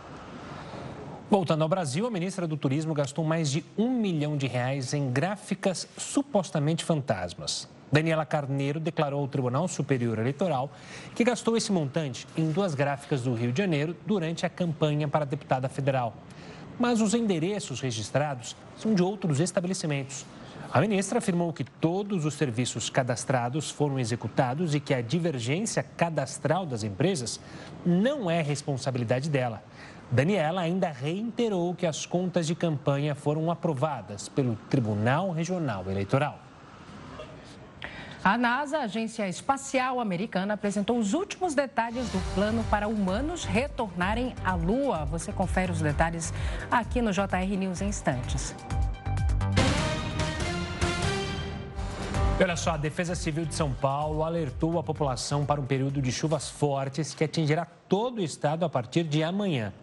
[1.30, 5.11] Voltando ao Brasil, a ministra do Turismo gastou mais de um milhão de reais em
[5.11, 7.67] gráficas supostamente fantasmas.
[7.91, 10.71] Daniela Carneiro declarou ao Tribunal Superior Eleitoral
[11.13, 15.25] que gastou esse montante em duas gráficas do Rio de Janeiro durante a campanha para
[15.25, 16.15] deputada federal.
[16.80, 20.25] Mas os endereços registrados são de outros estabelecimentos.
[20.71, 26.65] A ministra afirmou que todos os serviços cadastrados foram executados e que a divergência cadastral
[26.65, 27.38] das empresas
[27.86, 29.61] não é responsabilidade dela.
[30.09, 36.39] Daniela ainda reiterou que as contas de campanha foram aprovadas pelo Tribunal Regional Eleitoral.
[38.23, 44.33] A NASA, a Agência Espacial Americana, apresentou os últimos detalhes do plano para humanos retornarem
[44.43, 45.05] à Lua.
[45.05, 46.33] Você confere os detalhes
[46.71, 48.55] aqui no JR News em instantes.
[52.39, 56.11] Olha só, a Defesa Civil de São Paulo alertou a população para um período de
[56.11, 59.73] chuvas fortes que atingirá todo o estado a partir de amanhã.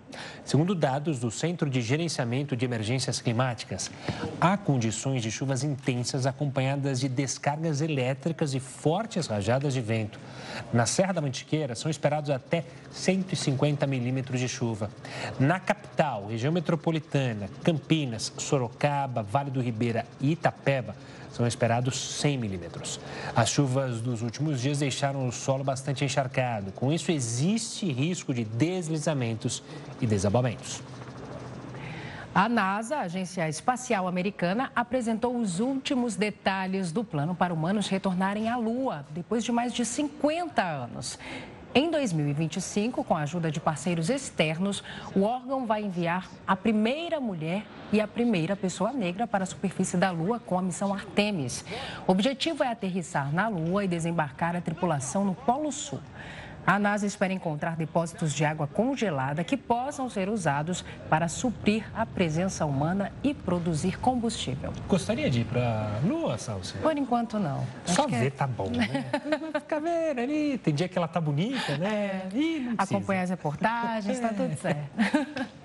[0.44, 3.90] Segundo dados do Centro de Gerenciamento de Emergências Climáticas,
[4.40, 10.20] há condições de chuvas intensas acompanhadas de descargas elétricas e fortes rajadas de vento.
[10.72, 14.90] Na Serra da Mantiqueira, são esperados até 150 milímetros de chuva.
[15.40, 20.94] Na capital, região metropolitana, Campinas, Sorocaba, Vale do Ribeira e Itapeba,
[21.34, 23.00] são esperados 100 milímetros.
[23.34, 26.70] As chuvas dos últimos dias deixaram o solo bastante encharcado.
[26.72, 29.62] Com isso, existe risco de deslizamentos
[30.00, 30.80] e desabamentos.
[32.32, 38.48] A NASA, a Agência Espacial Americana, apresentou os últimos detalhes do plano para humanos retornarem
[38.48, 41.16] à Lua depois de mais de 50 anos.
[41.76, 44.80] Em 2025, com a ajuda de parceiros externos,
[45.12, 49.96] o órgão vai enviar a primeira mulher e a primeira pessoa negra para a superfície
[49.96, 51.64] da Lua com a missão Artemis.
[52.06, 55.98] O objetivo é aterrissar na Lua e desembarcar a tripulação no Polo Sul.
[56.66, 62.06] A NASA espera encontrar depósitos de água congelada que possam ser usados para suprir a
[62.06, 64.72] presença humana e produzir combustível.
[64.88, 66.78] Gostaria de ir para a Lua, Salsi?
[66.78, 67.66] Por enquanto, não.
[67.84, 68.30] Só Acho ver é...
[68.30, 69.04] tá bom, né?
[69.60, 71.88] Ficar vendo ali, tem dia que ela tá bonita, né?
[71.88, 72.28] É,
[72.78, 75.54] acompanhar as reportagens, tá tudo certo.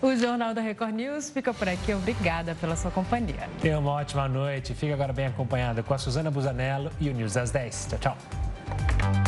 [0.00, 1.92] O Jornal da Record News fica por aqui.
[1.92, 3.48] Obrigada pela sua companhia.
[3.60, 4.72] Tenha uma ótima noite.
[4.72, 7.88] Fica agora bem acompanhada com a Suzana Busanello e o News às 10.
[7.90, 9.27] Tchau, tchau.